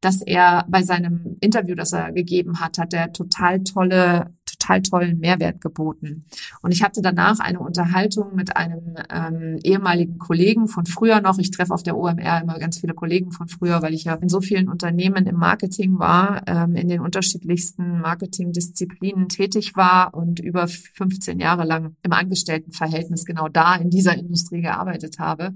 dass 0.01 0.21
er 0.21 0.67
bei 0.69 0.83
seinem 0.83 1.37
Interview, 1.41 1.75
das 1.75 1.93
er 1.93 2.13
gegeben 2.13 2.61
hat, 2.61 2.79
hat 2.79 2.93
er 2.93 3.13
total 3.13 3.63
tolle 3.63 4.35
total 4.65 4.83
tollen 4.83 5.19
Mehrwert 5.19 5.61
geboten. 5.61 6.25
Und 6.63 6.73
ich 6.73 6.83
hatte 6.83 7.03
danach 7.03 7.39
eine 7.41 7.61
Unterhaltung 7.61 8.35
mit 8.35 8.57
einem 8.57 8.97
ähm, 9.11 9.59
ehemaligen 9.63 10.19
Kollegen 10.19 10.69
von 10.69 10.87
früher 10.87 11.21
noch. 11.21 11.39
Ich 11.39 11.51
treffe 11.51 11.75
auf 11.75 11.83
der 11.83 11.97
OMR 11.97 12.43
immer 12.43 12.59
ganz 12.59 12.79
viele 12.79 12.95
Kollegen 12.95 13.33
von 13.33 13.49
früher, 13.49 13.83
weil 13.83 13.95
ich 13.95 14.05
ja 14.05 14.15
in 14.15 14.29
so 14.29 14.41
vielen 14.41 14.69
Unternehmen 14.69 15.27
im 15.27 15.37
Marketing 15.37 15.99
war, 15.99 16.43
ähm, 16.47 16.75
in 16.75 16.89
den 16.89 17.01
unterschiedlichsten 17.01 18.01
Marketingdisziplinen 18.01 19.29
tätig 19.29 19.77
war 19.77 20.15
und 20.15 20.41
über 20.41 20.67
15 20.67 21.41
Jahre 21.41 21.65
lang 21.65 21.97
im 22.03 22.13
Angestelltenverhältnis 22.13 23.25
genau 23.25 23.49
da 23.49 23.77
in 23.77 23.91
dieser 23.91 24.17
Industrie 24.17 24.63
gearbeitet 24.63 25.19
habe. 25.19 25.53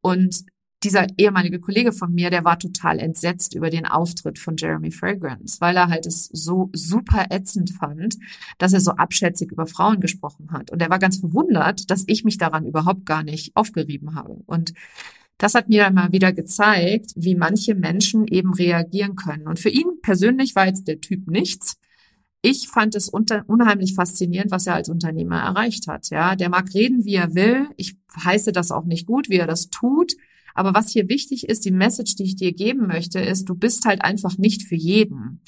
Und 0.00 0.44
dieser 0.84 1.06
ehemalige 1.18 1.58
Kollege 1.60 1.92
von 1.92 2.12
mir, 2.14 2.30
der 2.30 2.44
war 2.44 2.58
total 2.58 2.98
entsetzt 2.98 3.54
über 3.54 3.70
den 3.70 3.86
Auftritt 3.86 4.38
von 4.38 4.56
Jeremy 4.56 4.90
Fragrance, 4.90 5.60
weil 5.60 5.76
er 5.76 5.88
halt 5.88 6.06
es 6.06 6.26
so 6.26 6.70
super 6.72 7.26
ätzend 7.30 7.70
fand, 7.70 8.16
dass 8.58 8.72
er 8.72 8.80
so 8.80 8.92
abschätzig 8.92 9.50
über 9.50 9.66
Frauen 9.66 10.00
gesprochen 10.00 10.52
hat. 10.52 10.70
Und 10.70 10.80
er 10.82 10.90
war 10.90 10.98
ganz 10.98 11.18
verwundert, 11.18 11.90
dass 11.90 12.04
ich 12.06 12.24
mich 12.24 12.38
daran 12.38 12.66
überhaupt 12.66 13.06
gar 13.06 13.22
nicht 13.22 13.56
aufgerieben 13.56 14.14
habe. 14.14 14.34
Und 14.46 14.74
das 15.38 15.54
hat 15.54 15.68
mir 15.68 15.82
dann 15.82 15.94
mal 15.94 16.12
wieder 16.12 16.32
gezeigt, 16.32 17.12
wie 17.16 17.34
manche 17.34 17.74
Menschen 17.74 18.26
eben 18.28 18.54
reagieren 18.54 19.16
können. 19.16 19.48
Und 19.48 19.58
für 19.58 19.70
ihn 19.70 20.00
persönlich 20.02 20.54
war 20.54 20.66
jetzt 20.66 20.86
der 20.86 21.00
Typ 21.00 21.26
nichts. 21.26 21.76
Ich 22.40 22.68
fand 22.68 22.94
es 22.94 23.08
unheimlich 23.08 23.94
faszinierend, 23.94 24.50
was 24.50 24.66
er 24.66 24.74
als 24.74 24.90
Unternehmer 24.90 25.40
erreicht 25.40 25.88
hat. 25.88 26.10
Ja, 26.10 26.36
der 26.36 26.50
mag 26.50 26.72
reden, 26.74 27.04
wie 27.04 27.14
er 27.14 27.34
will. 27.34 27.68
Ich 27.76 27.96
heiße 28.22 28.52
das 28.52 28.70
auch 28.70 28.84
nicht 28.84 29.06
gut, 29.06 29.30
wie 29.30 29.38
er 29.38 29.46
das 29.46 29.70
tut. 29.70 30.12
Aber 30.54 30.72
was 30.72 30.90
hier 30.90 31.08
wichtig 31.08 31.48
ist, 31.48 31.64
die 31.64 31.72
Message, 31.72 32.14
die 32.14 32.24
ich 32.24 32.36
dir 32.36 32.52
geben 32.52 32.86
möchte, 32.86 33.18
ist, 33.20 33.48
du 33.48 33.54
bist 33.54 33.84
halt 33.84 34.02
einfach 34.02 34.38
nicht 34.38 34.62
für 34.62 34.76
jeden. 34.76 35.40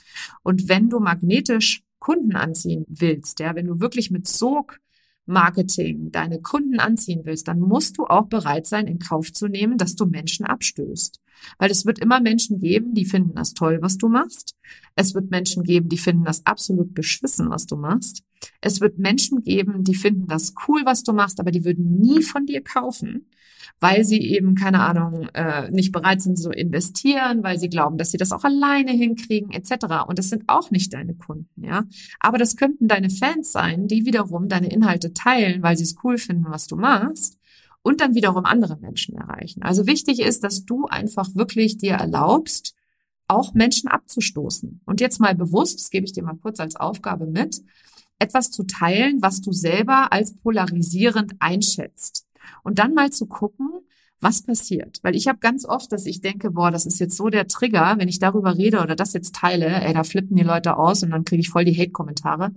Und 0.42 0.68
wenn 0.68 0.90
du 0.90 1.00
magnetisch 1.00 1.82
Kunden 1.98 2.36
anziehen 2.36 2.84
willst, 2.88 3.40
ja, 3.40 3.54
wenn 3.54 3.66
du 3.66 3.80
wirklich 3.80 4.10
mit 4.10 4.26
Sog 4.26 4.80
Marketing 5.26 6.12
deine 6.12 6.40
Kunden 6.40 6.78
anziehen 6.78 7.22
willst, 7.24 7.48
dann 7.48 7.60
musst 7.60 7.98
du 7.98 8.06
auch 8.06 8.26
bereit 8.26 8.66
sein, 8.66 8.86
in 8.86 8.98
Kauf 8.98 9.32
zu 9.32 9.48
nehmen, 9.48 9.76
dass 9.76 9.96
du 9.96 10.06
Menschen 10.06 10.46
abstößt. 10.46 11.20
Weil 11.59 11.70
es 11.70 11.87
wird 11.87 11.99
immer 11.99 12.20
Menschen 12.20 12.59
geben, 12.59 12.94
die 12.94 13.05
finden 13.05 13.35
das 13.35 13.55
toll, 13.55 13.79
was 13.81 13.99
du 13.99 14.09
machst. 14.09 14.55
Es 14.94 15.14
wird 15.14 15.31
Menschen 15.31 15.62
geben, 15.62 15.88
die 15.88 15.99
finden 15.99 16.25
das 16.25 16.44
absolut 16.46 16.94
beschissen, 16.94 17.51
was 17.51 17.66
du 17.66 17.77
machst. 17.77 18.22
Es 18.61 18.81
wird 18.81 18.99
Menschen 18.99 19.42
geben, 19.42 19.85
die 19.85 19.94
finden 19.94 20.27
das 20.27 20.55
cool, 20.66 20.83
was 20.85 21.03
du 21.03 21.12
machst, 21.12 21.40
aber 21.40 21.51
die 21.51 21.64
würden 21.64 21.99
nie 21.99 22.22
von 22.22 22.46
dir 22.46 22.62
kaufen 22.62 23.27
weil 23.81 24.05
sie 24.05 24.20
eben, 24.20 24.55
keine 24.55 24.81
Ahnung, 24.81 25.29
äh, 25.35 25.70
nicht 25.70 25.92
bereit 25.92 26.22
sind 26.22 26.38
zu 26.38 26.51
investieren, 26.51 27.42
weil 27.42 27.59
sie 27.59 27.68
glauben, 27.68 27.99
dass 27.99 28.11
sie 28.11 28.16
das 28.16 28.33
auch 28.33 28.44
alleine 28.44 28.92
hinkriegen, 28.92 29.51
etc. 29.51 30.07
Und 30.07 30.18
das 30.18 30.29
sind 30.31 30.44
auch 30.46 30.70
nicht 30.70 30.94
deine 30.94 31.14
Kunden, 31.14 31.64
ja. 31.64 31.85
Aber 32.20 32.38
das 32.38 32.57
könnten 32.57 32.88
deine 32.88 33.11
Fans 33.11 33.53
sein, 33.53 33.87
die 33.87 34.07
wiederum 34.07 34.49
deine 34.49 34.68
Inhalte 34.68 35.12
teilen, 35.12 35.62
weil 35.62 35.77
sie 35.77 35.85
es 35.85 35.96
cool 36.05 36.18
finden, 36.18 36.46
was 36.49 36.66
du 36.66 36.77
machst 36.77 37.38
und 37.87 38.01
dann 38.01 38.16
wiederum 38.16 38.46
andere 38.46 38.77
Menschen 38.79 39.14
erreichen. 39.14 39.62
Also 39.62 39.87
wichtig 39.87 40.18
ist, 40.18 40.42
dass 40.42 40.64
du 40.64 40.87
einfach 40.87 41.37
wirklich 41.37 41.79
dir 41.79 41.92
erlaubst, 41.92 42.75
auch 43.29 43.55
Menschen 43.55 43.88
abzustoßen. 43.88 44.81
Und 44.85 45.01
jetzt 45.01 45.20
mal 45.20 45.37
bewusst, 45.37 45.79
das 45.79 45.90
gebe 45.90 46.05
ich 46.05 46.12
dir 46.12 46.25
mal 46.25 46.35
kurz 46.35 46.59
als 46.59 46.75
Aufgabe 46.75 47.27
mit, 47.27 47.62
etwas 48.18 48.51
zu 48.51 48.64
teilen, 48.64 49.22
was 49.22 49.40
du 49.40 49.53
selber 49.53 50.12
als 50.12 50.35
polarisierend 50.35 51.35
einschätzt 51.38 52.27
und 52.64 52.81
dann 52.81 52.92
mal 52.92 53.11
zu 53.11 53.27
gucken, 53.27 53.68
was 54.18 54.42
passiert. 54.42 54.99
Weil 55.05 55.14
ich 55.14 55.29
habe 55.29 55.38
ganz 55.38 55.64
oft, 55.64 55.92
dass 55.92 56.07
ich 56.07 56.20
denke, 56.20 56.51
boah, 56.51 56.72
das 56.72 56.87
ist 56.87 56.99
jetzt 56.99 57.16
so 57.16 57.29
der 57.29 57.46
Trigger, 57.46 57.94
wenn 57.99 58.09
ich 58.09 58.18
darüber 58.18 58.59
rede 58.59 58.81
oder 58.81 58.96
das 58.96 59.12
jetzt 59.12 59.37
teile, 59.37 59.66
ey, 59.68 59.94
da 59.94 60.03
flippen 60.03 60.35
die 60.35 60.42
Leute 60.42 60.77
aus 60.77 61.05
und 61.05 61.11
dann 61.11 61.25
kriege 61.25 61.40
ich 61.40 61.51
voll 61.51 61.64
die 61.64 61.79
Hate-Kommentare 61.79 62.51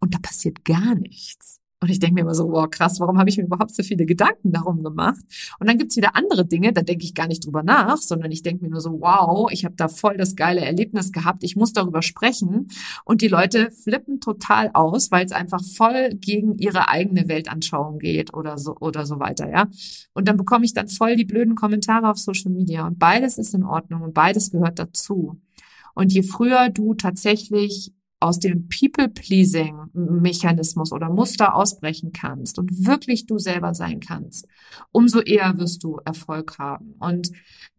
und 0.00 0.12
da 0.12 0.18
passiert 0.18 0.64
gar 0.64 0.96
nichts. 0.96 1.61
Und 1.82 1.90
ich 1.90 1.98
denke 1.98 2.14
mir 2.14 2.20
immer 2.20 2.34
so, 2.34 2.48
wow, 2.50 2.70
krass, 2.70 3.00
warum 3.00 3.18
habe 3.18 3.28
ich 3.28 3.38
mir 3.38 3.44
überhaupt 3.44 3.74
so 3.74 3.82
viele 3.82 4.06
Gedanken 4.06 4.52
darum 4.52 4.84
gemacht? 4.84 5.18
Und 5.58 5.68
dann 5.68 5.78
gibt's 5.78 5.96
wieder 5.96 6.14
andere 6.14 6.46
Dinge, 6.46 6.72
da 6.72 6.82
denke 6.82 7.04
ich 7.04 7.12
gar 7.14 7.26
nicht 7.26 7.44
drüber 7.44 7.64
nach, 7.64 7.96
sondern 7.96 8.30
ich 8.30 8.42
denke 8.42 8.62
mir 8.64 8.70
nur 8.70 8.80
so, 8.80 9.00
wow, 9.00 9.50
ich 9.50 9.64
habe 9.64 9.74
da 9.74 9.88
voll 9.88 10.16
das 10.16 10.36
geile 10.36 10.60
Erlebnis 10.60 11.10
gehabt, 11.10 11.42
ich 11.42 11.56
muss 11.56 11.72
darüber 11.72 12.00
sprechen. 12.00 12.68
Und 13.04 13.20
die 13.20 13.26
Leute 13.26 13.72
flippen 13.72 14.20
total 14.20 14.70
aus, 14.74 15.10
weil 15.10 15.26
es 15.26 15.32
einfach 15.32 15.60
voll 15.62 16.10
gegen 16.14 16.54
ihre 16.54 16.88
eigene 16.88 17.26
Weltanschauung 17.26 17.98
geht 17.98 18.32
oder 18.32 18.58
so 18.58 18.76
oder 18.78 19.04
so 19.04 19.18
weiter, 19.18 19.50
ja. 19.50 19.66
Und 20.14 20.28
dann 20.28 20.36
bekomme 20.36 20.64
ich 20.64 20.74
dann 20.74 20.86
voll 20.86 21.16
die 21.16 21.24
blöden 21.24 21.56
Kommentare 21.56 22.08
auf 22.08 22.18
Social 22.18 22.52
Media. 22.52 22.86
Und 22.86 23.00
beides 23.00 23.38
ist 23.38 23.54
in 23.54 23.64
Ordnung 23.64 24.02
und 24.02 24.14
beides 24.14 24.52
gehört 24.52 24.78
dazu. 24.78 25.40
Und 25.94 26.12
je 26.12 26.22
früher 26.22 26.70
du 26.70 26.94
tatsächlich 26.94 27.92
aus 28.22 28.38
dem 28.38 28.68
People-Pleasing-Mechanismus 28.68 30.92
oder 30.92 31.10
Muster 31.10 31.56
ausbrechen 31.56 32.12
kannst 32.12 32.58
und 32.58 32.86
wirklich 32.86 33.26
du 33.26 33.38
selber 33.38 33.74
sein 33.74 34.00
kannst, 34.00 34.48
umso 34.92 35.20
eher 35.20 35.58
wirst 35.58 35.84
du 35.84 36.00
Erfolg 36.04 36.58
haben. 36.58 36.94
Und 36.98 37.30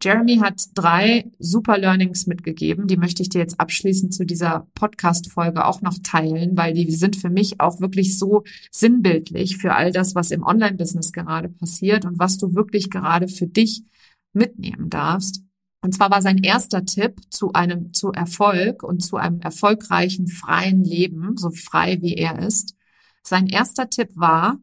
Jeremy 0.02 0.38
hat 0.38 0.62
drei 0.74 1.30
super 1.38 1.78
Learnings 1.78 2.26
mitgegeben, 2.26 2.86
die 2.86 2.96
möchte 2.96 3.22
ich 3.22 3.30
dir 3.30 3.38
jetzt 3.38 3.60
abschließend 3.60 4.12
zu 4.12 4.26
dieser 4.26 4.66
Podcast-Folge 4.74 5.64
auch 5.64 5.80
noch 5.80 5.98
teilen, 6.02 6.56
weil 6.56 6.74
die 6.74 6.90
sind 6.90 7.14
für 7.16 7.30
mich 7.30 7.60
auch 7.60 7.80
wirklich 7.80 8.18
so 8.18 8.42
sinnbildlich 8.70 9.56
für 9.56 9.74
all 9.74 9.92
das, 9.92 10.14
was 10.14 10.30
im 10.30 10.42
Online-Business 10.42 11.12
gerade 11.12 11.48
passiert 11.48 12.04
und 12.04 12.18
was 12.18 12.36
du 12.38 12.54
wirklich 12.54 12.90
gerade 12.90 13.28
für 13.28 13.46
dich 13.46 13.84
mitnehmen 14.32 14.90
darfst. 14.90 15.43
Und 15.84 15.92
zwar 15.92 16.10
war 16.10 16.22
sein 16.22 16.38
erster 16.38 16.86
Tipp 16.86 17.20
zu 17.28 17.52
einem, 17.52 17.92
zu 17.92 18.10
Erfolg 18.10 18.82
und 18.82 19.00
zu 19.00 19.18
einem 19.18 19.42
erfolgreichen, 19.42 20.28
freien 20.28 20.82
Leben, 20.82 21.36
so 21.36 21.50
frei 21.50 22.00
wie 22.00 22.14
er 22.14 22.38
ist. 22.38 22.74
Sein 23.22 23.48
erster 23.48 23.90
Tipp 23.90 24.08
war, 24.14 24.56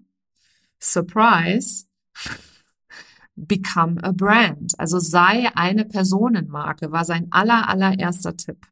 Surprise, 0.79 1.85
become 3.35 4.03
a 4.03 4.11
brand. 4.13 4.73
Also 4.79 4.97
sei 4.97 5.55
eine 5.55 5.85
Personenmarke, 5.85 6.91
war 6.91 7.05
sein 7.05 7.27
aller, 7.29 7.69
allererster 7.69 8.35
Tipp. 8.35 8.65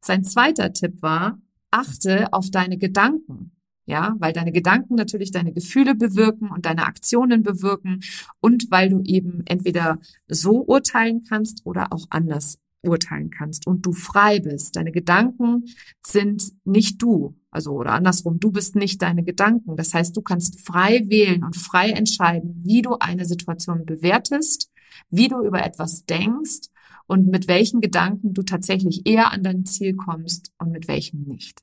Sein 0.00 0.22
zweiter 0.22 0.72
Tipp 0.72 1.02
war, 1.02 1.38
achte 1.72 2.32
auf 2.32 2.52
deine 2.52 2.78
Gedanken 2.78 3.50
ja, 3.90 4.14
weil 4.18 4.32
deine 4.32 4.52
Gedanken 4.52 4.94
natürlich 4.94 5.32
deine 5.32 5.52
Gefühle 5.52 5.94
bewirken 5.94 6.50
und 6.50 6.64
deine 6.64 6.86
Aktionen 6.86 7.42
bewirken 7.42 8.00
und 8.40 8.70
weil 8.70 8.88
du 8.88 9.02
eben 9.02 9.42
entweder 9.46 9.98
so 10.28 10.64
urteilen 10.64 11.24
kannst 11.28 11.66
oder 11.66 11.92
auch 11.92 12.06
anders 12.08 12.58
urteilen 12.82 13.30
kannst 13.30 13.66
und 13.66 13.84
du 13.84 13.92
frei 13.92 14.40
bist. 14.40 14.76
Deine 14.76 14.92
Gedanken 14.92 15.64
sind 16.06 16.52
nicht 16.64 17.02
du, 17.02 17.36
also 17.50 17.72
oder 17.72 17.92
andersrum, 17.92 18.40
du 18.40 18.52
bist 18.52 18.76
nicht 18.76 19.02
deine 19.02 19.24
Gedanken. 19.24 19.76
Das 19.76 19.92
heißt, 19.92 20.16
du 20.16 20.22
kannst 20.22 20.60
frei 20.60 21.02
wählen 21.08 21.44
und 21.44 21.56
frei 21.56 21.90
entscheiden, 21.90 22.62
wie 22.64 22.82
du 22.82 22.96
eine 22.98 23.26
Situation 23.26 23.84
bewertest, 23.84 24.70
wie 25.10 25.28
du 25.28 25.44
über 25.44 25.64
etwas 25.64 26.04
denkst 26.06 26.68
und 27.06 27.26
mit 27.26 27.48
welchen 27.48 27.80
Gedanken 27.80 28.34
du 28.34 28.42
tatsächlich 28.42 29.06
eher 29.06 29.32
an 29.32 29.42
dein 29.42 29.66
Ziel 29.66 29.96
kommst 29.96 30.52
und 30.58 30.70
mit 30.70 30.88
welchen 30.88 31.24
nicht. 31.24 31.60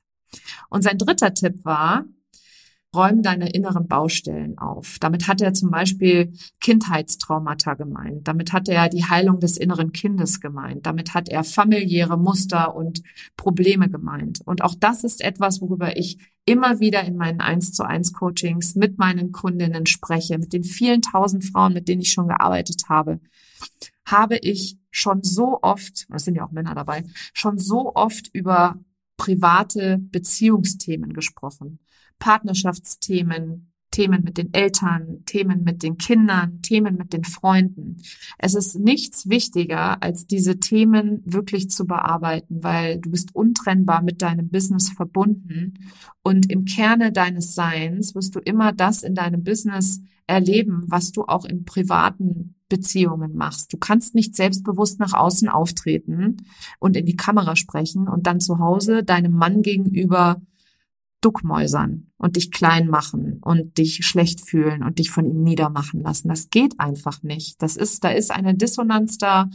Und 0.68 0.82
sein 0.82 0.98
dritter 0.98 1.32
Tipp 1.34 1.64
war, 1.64 2.04
räum 2.94 3.22
deine 3.22 3.50
inneren 3.50 3.86
Baustellen 3.86 4.58
auf. 4.58 4.98
Damit 5.00 5.28
hat 5.28 5.40
er 5.40 5.52
zum 5.52 5.70
Beispiel 5.70 6.32
Kindheitstraumata 6.60 7.74
gemeint. 7.74 8.26
Damit 8.26 8.52
hat 8.52 8.68
er 8.68 8.88
die 8.88 9.04
Heilung 9.04 9.40
des 9.40 9.58
inneren 9.58 9.92
Kindes 9.92 10.40
gemeint. 10.40 10.86
Damit 10.86 11.12
hat 11.14 11.28
er 11.28 11.44
familiäre 11.44 12.16
Muster 12.16 12.74
und 12.74 13.02
Probleme 13.36 13.90
gemeint. 13.90 14.40
Und 14.44 14.62
auch 14.62 14.74
das 14.74 15.04
ist 15.04 15.22
etwas, 15.22 15.60
worüber 15.60 15.96
ich 15.96 16.18
immer 16.46 16.80
wieder 16.80 17.04
in 17.04 17.16
meinen 17.16 17.40
1 17.40 17.74
zu 17.74 17.84
1 17.84 18.14
Coachings 18.14 18.74
mit 18.74 18.98
meinen 18.98 19.32
Kundinnen 19.32 19.84
spreche, 19.84 20.38
mit 20.38 20.54
den 20.54 20.64
vielen 20.64 21.02
tausend 21.02 21.44
Frauen, 21.44 21.74
mit 21.74 21.88
denen 21.88 22.00
ich 22.00 22.12
schon 22.12 22.28
gearbeitet 22.28 22.84
habe, 22.88 23.20
habe 24.06 24.38
ich 24.38 24.78
schon 24.90 25.22
so 25.22 25.58
oft, 25.60 26.06
es 26.10 26.24
sind 26.24 26.36
ja 26.36 26.46
auch 26.46 26.52
Männer 26.52 26.74
dabei, 26.74 27.04
schon 27.34 27.58
so 27.58 27.94
oft 27.94 28.28
über 28.32 28.76
private 29.18 29.98
Beziehungsthemen 30.00 31.12
gesprochen. 31.12 31.80
Partnerschaftsthemen, 32.18 33.72
Themen 33.90 34.22
mit 34.22 34.38
den 34.38 34.52
Eltern, 34.52 35.24
Themen 35.24 35.64
mit 35.64 35.82
den 35.82 35.96
Kindern, 35.96 36.60
Themen 36.62 36.96
mit 36.96 37.12
den 37.12 37.24
Freunden. 37.24 37.96
Es 38.38 38.54
ist 38.54 38.78
nichts 38.78 39.28
wichtiger, 39.28 40.02
als 40.02 40.26
diese 40.26 40.58
Themen 40.60 41.22
wirklich 41.24 41.70
zu 41.70 41.86
bearbeiten, 41.86 42.62
weil 42.62 42.98
du 43.00 43.10
bist 43.10 43.34
untrennbar 43.34 44.02
mit 44.02 44.20
deinem 44.22 44.50
Business 44.50 44.90
verbunden 44.90 45.74
und 46.22 46.50
im 46.52 46.64
Kerne 46.64 47.12
deines 47.12 47.54
Seins 47.54 48.14
wirst 48.14 48.34
du 48.34 48.40
immer 48.40 48.72
das 48.72 49.02
in 49.02 49.14
deinem 49.14 49.42
Business 49.42 50.00
erleben, 50.26 50.84
was 50.86 51.12
du 51.12 51.24
auch 51.24 51.46
in 51.46 51.64
privaten 51.64 52.54
Beziehungen 52.68 53.34
machst. 53.34 53.72
Du 53.72 53.78
kannst 53.78 54.14
nicht 54.14 54.36
selbstbewusst 54.36 55.00
nach 55.00 55.14
außen 55.14 55.48
auftreten 55.48 56.36
und 56.78 56.96
in 56.96 57.06
die 57.06 57.16
Kamera 57.16 57.56
sprechen 57.56 58.08
und 58.08 58.26
dann 58.26 58.40
zu 58.40 58.58
Hause 58.58 59.02
deinem 59.02 59.32
Mann 59.32 59.62
gegenüber 59.62 60.42
duckmäusern 61.20 62.10
und 62.16 62.36
dich 62.36 62.50
klein 62.50 62.88
machen 62.88 63.38
und 63.40 63.78
dich 63.78 64.06
schlecht 64.06 64.40
fühlen 64.40 64.82
und 64.82 64.98
dich 64.98 65.10
von 65.10 65.26
ihm 65.26 65.42
niedermachen 65.42 66.02
lassen. 66.02 66.28
Das 66.28 66.50
geht 66.50 66.78
einfach 66.78 67.22
nicht. 67.22 67.60
Das 67.62 67.76
ist, 67.76 68.04
da 68.04 68.10
ist 68.10 68.30
eine 68.30 68.54
Dissonanz 68.54 69.18
da. 69.18 69.48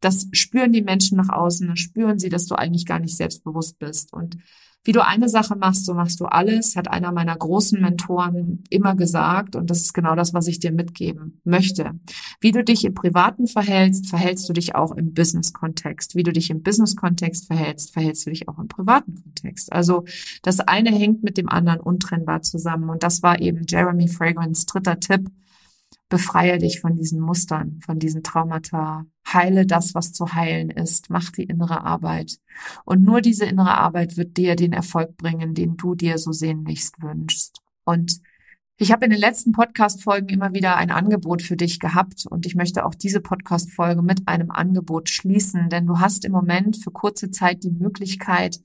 Das 0.00 0.28
spüren 0.32 0.72
die 0.72 0.82
Menschen 0.82 1.16
nach 1.16 1.30
außen, 1.30 1.76
spüren 1.76 2.18
sie, 2.18 2.28
dass 2.28 2.46
du 2.46 2.54
eigentlich 2.54 2.86
gar 2.86 2.98
nicht 2.98 3.16
selbstbewusst 3.16 3.78
bist. 3.78 4.12
Und 4.12 4.36
wie 4.84 4.92
du 4.92 5.04
eine 5.04 5.28
Sache 5.28 5.56
machst, 5.56 5.84
so 5.84 5.92
machst 5.92 6.20
du 6.20 6.24
alles, 6.24 6.74
hat 6.74 6.88
einer 6.88 7.12
meiner 7.12 7.36
großen 7.36 7.80
Mentoren 7.80 8.64
immer 8.70 8.94
gesagt. 8.94 9.54
Und 9.54 9.68
das 9.68 9.80
ist 9.80 9.92
genau 9.92 10.14
das, 10.14 10.32
was 10.32 10.46
ich 10.46 10.58
dir 10.58 10.72
mitgeben 10.72 11.40
möchte. 11.44 11.92
Wie 12.40 12.52
du 12.52 12.64
dich 12.64 12.84
im 12.84 12.94
Privaten 12.94 13.46
verhältst, 13.46 14.08
verhältst 14.08 14.48
du 14.48 14.54
dich 14.54 14.74
auch 14.74 14.92
im 14.92 15.12
Business-Kontext. 15.12 16.14
Wie 16.14 16.22
du 16.22 16.32
dich 16.32 16.48
im 16.48 16.62
Business-Kontext 16.62 17.46
verhältst, 17.46 17.92
verhältst 17.92 18.24
du 18.26 18.30
dich 18.30 18.48
auch 18.48 18.58
im 18.58 18.68
privaten 18.68 19.14
Kontext. 19.22 19.70
Also 19.72 20.04
das 20.42 20.60
eine 20.60 20.90
hängt 20.90 21.22
mit 21.22 21.36
dem 21.36 21.50
anderen 21.50 21.80
untrennbar 21.80 22.40
zusammen. 22.40 22.88
Und 22.88 23.02
das 23.02 23.22
war 23.22 23.40
eben 23.40 23.64
Jeremy 23.68 24.08
Fragrance 24.08 24.64
dritter 24.64 24.98
Tipp 24.98 25.30
Befreie 26.10 26.58
dich 26.58 26.80
von 26.80 26.96
diesen 26.96 27.20
Mustern, 27.20 27.80
von 27.80 27.98
diesen 27.98 28.22
Traumata. 28.22 29.06
Heile 29.32 29.64
das, 29.64 29.94
was 29.94 30.12
zu 30.12 30.34
heilen 30.34 30.68
ist. 30.68 31.08
Mach 31.08 31.30
die 31.30 31.44
innere 31.44 31.84
Arbeit. 31.84 32.38
Und 32.84 33.02
nur 33.02 33.20
diese 33.20 33.46
innere 33.46 33.78
Arbeit 33.78 34.16
wird 34.16 34.36
dir 34.36 34.56
den 34.56 34.72
Erfolg 34.72 35.16
bringen, 35.16 35.54
den 35.54 35.76
du 35.76 35.94
dir 35.94 36.18
so 36.18 36.32
sehnlichst 36.32 37.00
wünschst. 37.00 37.62
Und 37.84 38.20
ich 38.82 38.92
habe 38.92 39.04
in 39.04 39.10
den 39.10 39.20
letzten 39.20 39.52
Podcast-Folgen 39.52 40.30
immer 40.30 40.54
wieder 40.54 40.76
ein 40.76 40.90
Angebot 40.90 41.42
für 41.42 41.54
dich 41.54 41.80
gehabt 41.80 42.24
und 42.24 42.46
ich 42.46 42.54
möchte 42.54 42.86
auch 42.86 42.94
diese 42.94 43.20
Podcast-Folge 43.20 44.00
mit 44.00 44.26
einem 44.26 44.50
Angebot 44.50 45.10
schließen, 45.10 45.68
denn 45.68 45.86
du 45.86 45.98
hast 45.98 46.24
im 46.24 46.32
Moment 46.32 46.78
für 46.78 46.90
kurze 46.90 47.30
Zeit 47.30 47.62
die 47.62 47.70
Möglichkeit, 47.70 48.58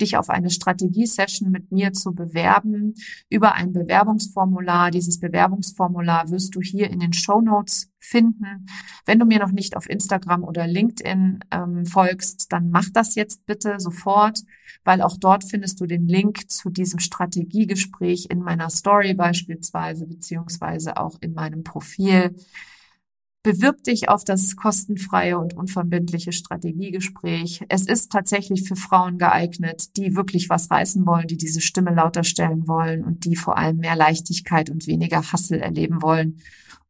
dich 0.00 0.16
auf 0.16 0.30
eine 0.30 0.50
Strategie-Session 0.50 1.50
mit 1.50 1.72
mir 1.72 1.92
zu 1.92 2.14
bewerben 2.14 2.94
über 3.28 3.54
ein 3.54 3.72
Bewerbungsformular. 3.72 4.92
Dieses 4.92 5.18
Bewerbungsformular 5.18 6.30
wirst 6.30 6.54
du 6.54 6.60
hier 6.60 6.88
in 6.88 7.00
den 7.00 7.12
Show 7.12 7.40
Notes 7.40 7.88
finden. 8.06 8.66
Wenn 9.04 9.18
du 9.18 9.26
mir 9.26 9.38
noch 9.38 9.52
nicht 9.52 9.76
auf 9.76 9.88
Instagram 9.90 10.44
oder 10.44 10.66
LinkedIn 10.66 11.40
ähm, 11.50 11.86
folgst, 11.86 12.52
dann 12.52 12.70
mach 12.70 12.88
das 12.92 13.14
jetzt 13.14 13.46
bitte 13.46 13.78
sofort, 13.78 14.40
weil 14.84 15.02
auch 15.02 15.16
dort 15.18 15.44
findest 15.44 15.80
du 15.80 15.86
den 15.86 16.06
Link 16.06 16.50
zu 16.50 16.70
diesem 16.70 17.00
Strategiegespräch 17.00 18.26
in 18.30 18.40
meiner 18.40 18.70
Story 18.70 19.14
beispielsweise, 19.14 20.06
beziehungsweise 20.06 20.96
auch 20.96 21.16
in 21.20 21.34
meinem 21.34 21.64
Profil. 21.64 22.36
Bewirb 23.42 23.84
dich 23.84 24.08
auf 24.08 24.24
das 24.24 24.56
kostenfreie 24.56 25.38
und 25.38 25.54
unverbindliche 25.54 26.32
Strategiegespräch. 26.32 27.64
Es 27.68 27.86
ist 27.86 28.10
tatsächlich 28.10 28.66
für 28.66 28.74
Frauen 28.74 29.18
geeignet, 29.18 29.96
die 29.96 30.16
wirklich 30.16 30.50
was 30.50 30.68
reißen 30.68 31.06
wollen, 31.06 31.28
die 31.28 31.36
diese 31.36 31.60
Stimme 31.60 31.94
lauter 31.94 32.24
stellen 32.24 32.66
wollen 32.66 33.04
und 33.04 33.24
die 33.24 33.36
vor 33.36 33.56
allem 33.56 33.76
mehr 33.76 33.94
Leichtigkeit 33.94 34.68
und 34.68 34.88
weniger 34.88 35.30
Hassel 35.30 35.60
erleben 35.60 36.02
wollen 36.02 36.40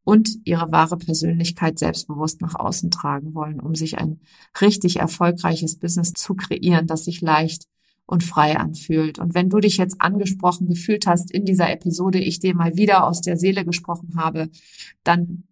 und 0.07 0.29
ihre 0.45 0.71
wahre 0.71 0.95
Persönlichkeit 0.95 1.77
selbstbewusst 1.77 2.39
nach 2.39 2.55
außen 2.55 2.91
tragen 2.91 3.33
wollen, 3.33 3.59
um 3.59 3.75
sich 3.75 3.97
ein 3.97 4.21
richtig 4.61 5.01
erfolgreiches 5.01 5.79
Business 5.79 6.13
zu 6.13 6.33
kreieren, 6.33 6.87
das 6.87 7.03
sich 7.03 7.19
leicht 7.19 7.65
und 8.05 8.23
frei 8.23 8.55
anfühlt. 8.55 9.19
Und 9.19 9.35
wenn 9.35 9.49
du 9.49 9.59
dich 9.59 9.75
jetzt 9.75 9.99
angesprochen 9.99 10.69
gefühlt 10.69 11.07
hast 11.07 11.29
in 11.29 11.43
dieser 11.43 11.69
Episode, 11.69 12.19
ich 12.19 12.39
dir 12.39 12.55
mal 12.55 12.77
wieder 12.77 13.05
aus 13.05 13.19
der 13.19 13.35
Seele 13.35 13.65
gesprochen 13.65 14.13
habe, 14.15 14.49
dann 15.03 15.43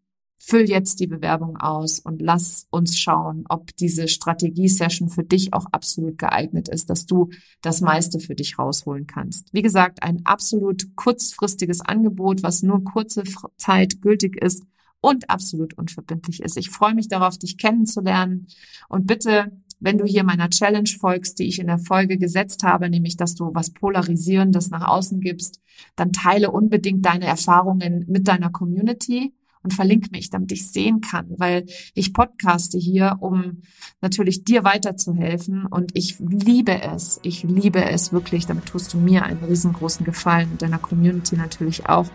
Füll 0.48 0.70
jetzt 0.70 1.00
die 1.00 1.08
Bewerbung 1.08 1.58
aus 1.58 1.98
und 1.98 2.22
lass 2.22 2.68
uns 2.70 3.00
schauen, 3.00 3.46
ob 3.50 3.76
diese 3.78 4.08
Strategie-Session 4.08 5.10
für 5.10 5.24
dich 5.24 5.54
auch 5.54 5.66
absolut 5.72 6.20
geeignet 6.20 6.70
ist, 6.70 6.92
dass 6.92 7.08
du 7.08 7.32
das 7.64 7.82
meiste 7.82 8.20
für 8.20 8.36
dich 8.36 8.60
rausholen 8.60 9.08
kannst. 9.08 9.52
Wie 9.54 9.64
gesagt, 9.64 10.04
ein 10.04 10.24
absolut 10.24 10.96
kurzfristiges 10.96 11.82
Angebot, 11.82 12.44
was 12.44 12.62
nur 12.62 12.84
kurze 12.84 13.24
Zeit 13.58 14.04
gültig 14.04 14.40
ist 14.40 14.62
und 15.02 15.32
absolut 15.32 15.80
unverbindlich 15.80 16.44
ist. 16.44 16.58
Ich 16.58 16.70
freue 16.70 16.94
mich 16.94 17.08
darauf, 17.08 17.40
dich 17.40 17.58
kennenzulernen 17.58 18.46
und 18.88 19.08
bitte 19.08 19.52
wenn 19.80 19.98
du 19.98 20.06
hier 20.06 20.24
meiner 20.24 20.52
Challenge 20.52 20.90
folgst, 21.00 21.40
die 21.40 21.48
ich 21.48 21.60
in 21.60 21.68
der 21.68 21.80
Folge 21.80 22.20
gesetzt 22.20 22.62
habe, 22.62 22.88
nämlich 22.88 23.18
dass 23.18 23.34
du 23.34 23.50
was 23.56 23.72
Polarisierendes 23.72 24.70
nach 24.70 24.88
außen 24.88 25.20
gibst, 25.22 25.60
dann 25.96 26.14
teile 26.14 26.52
unbedingt 26.52 27.04
deine 27.04 27.26
Erfahrungen 27.26 28.06
mit 28.08 28.28
deiner 28.28 28.52
Community 28.52 29.34
und 29.66 29.74
verlinke 29.74 30.10
mich, 30.12 30.30
damit 30.30 30.52
ich 30.52 30.70
sehen 30.70 31.02
kann, 31.02 31.26
weil 31.38 31.66
ich 31.96 32.14
podcaste 32.14 32.78
hier, 32.78 33.18
um 33.20 33.64
natürlich 34.00 34.44
dir 34.44 34.64
weiterzuhelfen 34.64 35.66
und 35.66 35.92
ich 35.96 36.20
liebe 36.20 36.84
es. 36.84 37.20
Ich 37.24 37.42
liebe 37.42 37.84
es 37.84 38.14
wirklich. 38.14 38.46
Damit 38.46 38.68
tust 38.68 38.94
du 38.94 39.00
mir 39.00 39.24
einen 39.24 39.44
riesengroßen 39.44 40.06
Gefallen 40.06 40.52
und 40.52 40.62
deiner 40.62 40.78
Community 40.78 41.36
natürlich 41.36 41.90
auch, 41.90 42.06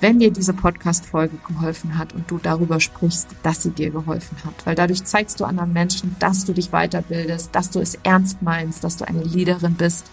wenn 0.00 0.18
dir 0.18 0.32
diese 0.32 0.52
Podcast-Folge 0.52 1.38
geholfen 1.46 1.96
hat 1.96 2.12
und 2.12 2.28
du 2.28 2.38
darüber 2.38 2.80
sprichst, 2.80 3.28
dass 3.44 3.62
sie 3.62 3.70
dir 3.70 3.90
geholfen 3.90 4.36
hat, 4.44 4.66
weil 4.66 4.74
dadurch 4.74 5.04
zeigst 5.04 5.38
du 5.38 5.44
anderen 5.44 5.72
Menschen, 5.72 6.16
dass 6.18 6.44
du 6.44 6.52
dich 6.54 6.70
weiterbildest, 6.70 7.54
dass 7.54 7.70
du 7.70 7.78
es 7.78 7.94
ernst 8.02 8.42
meinst, 8.42 8.82
dass 8.82 8.96
du 8.96 9.06
eine 9.06 9.22
Leaderin 9.22 9.74
bist 9.74 10.10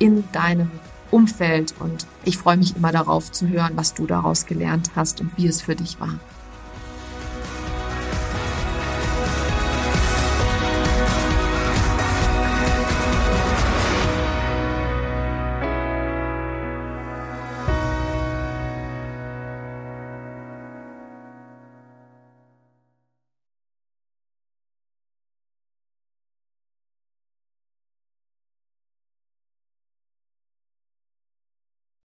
in 0.00 0.24
deinem 0.32 0.72
Umfeld 1.12 1.74
und 1.78 2.06
ich 2.24 2.38
freue 2.38 2.56
mich 2.56 2.74
immer 2.74 2.90
darauf 2.90 3.30
zu 3.30 3.48
hören, 3.48 3.72
was 3.74 3.94
du 3.94 4.06
daraus 4.06 4.46
gelernt 4.46 4.90
hast 4.96 5.20
und 5.20 5.36
wie 5.36 5.46
es 5.46 5.60
für 5.60 5.76
dich 5.76 6.00
war. 6.00 6.18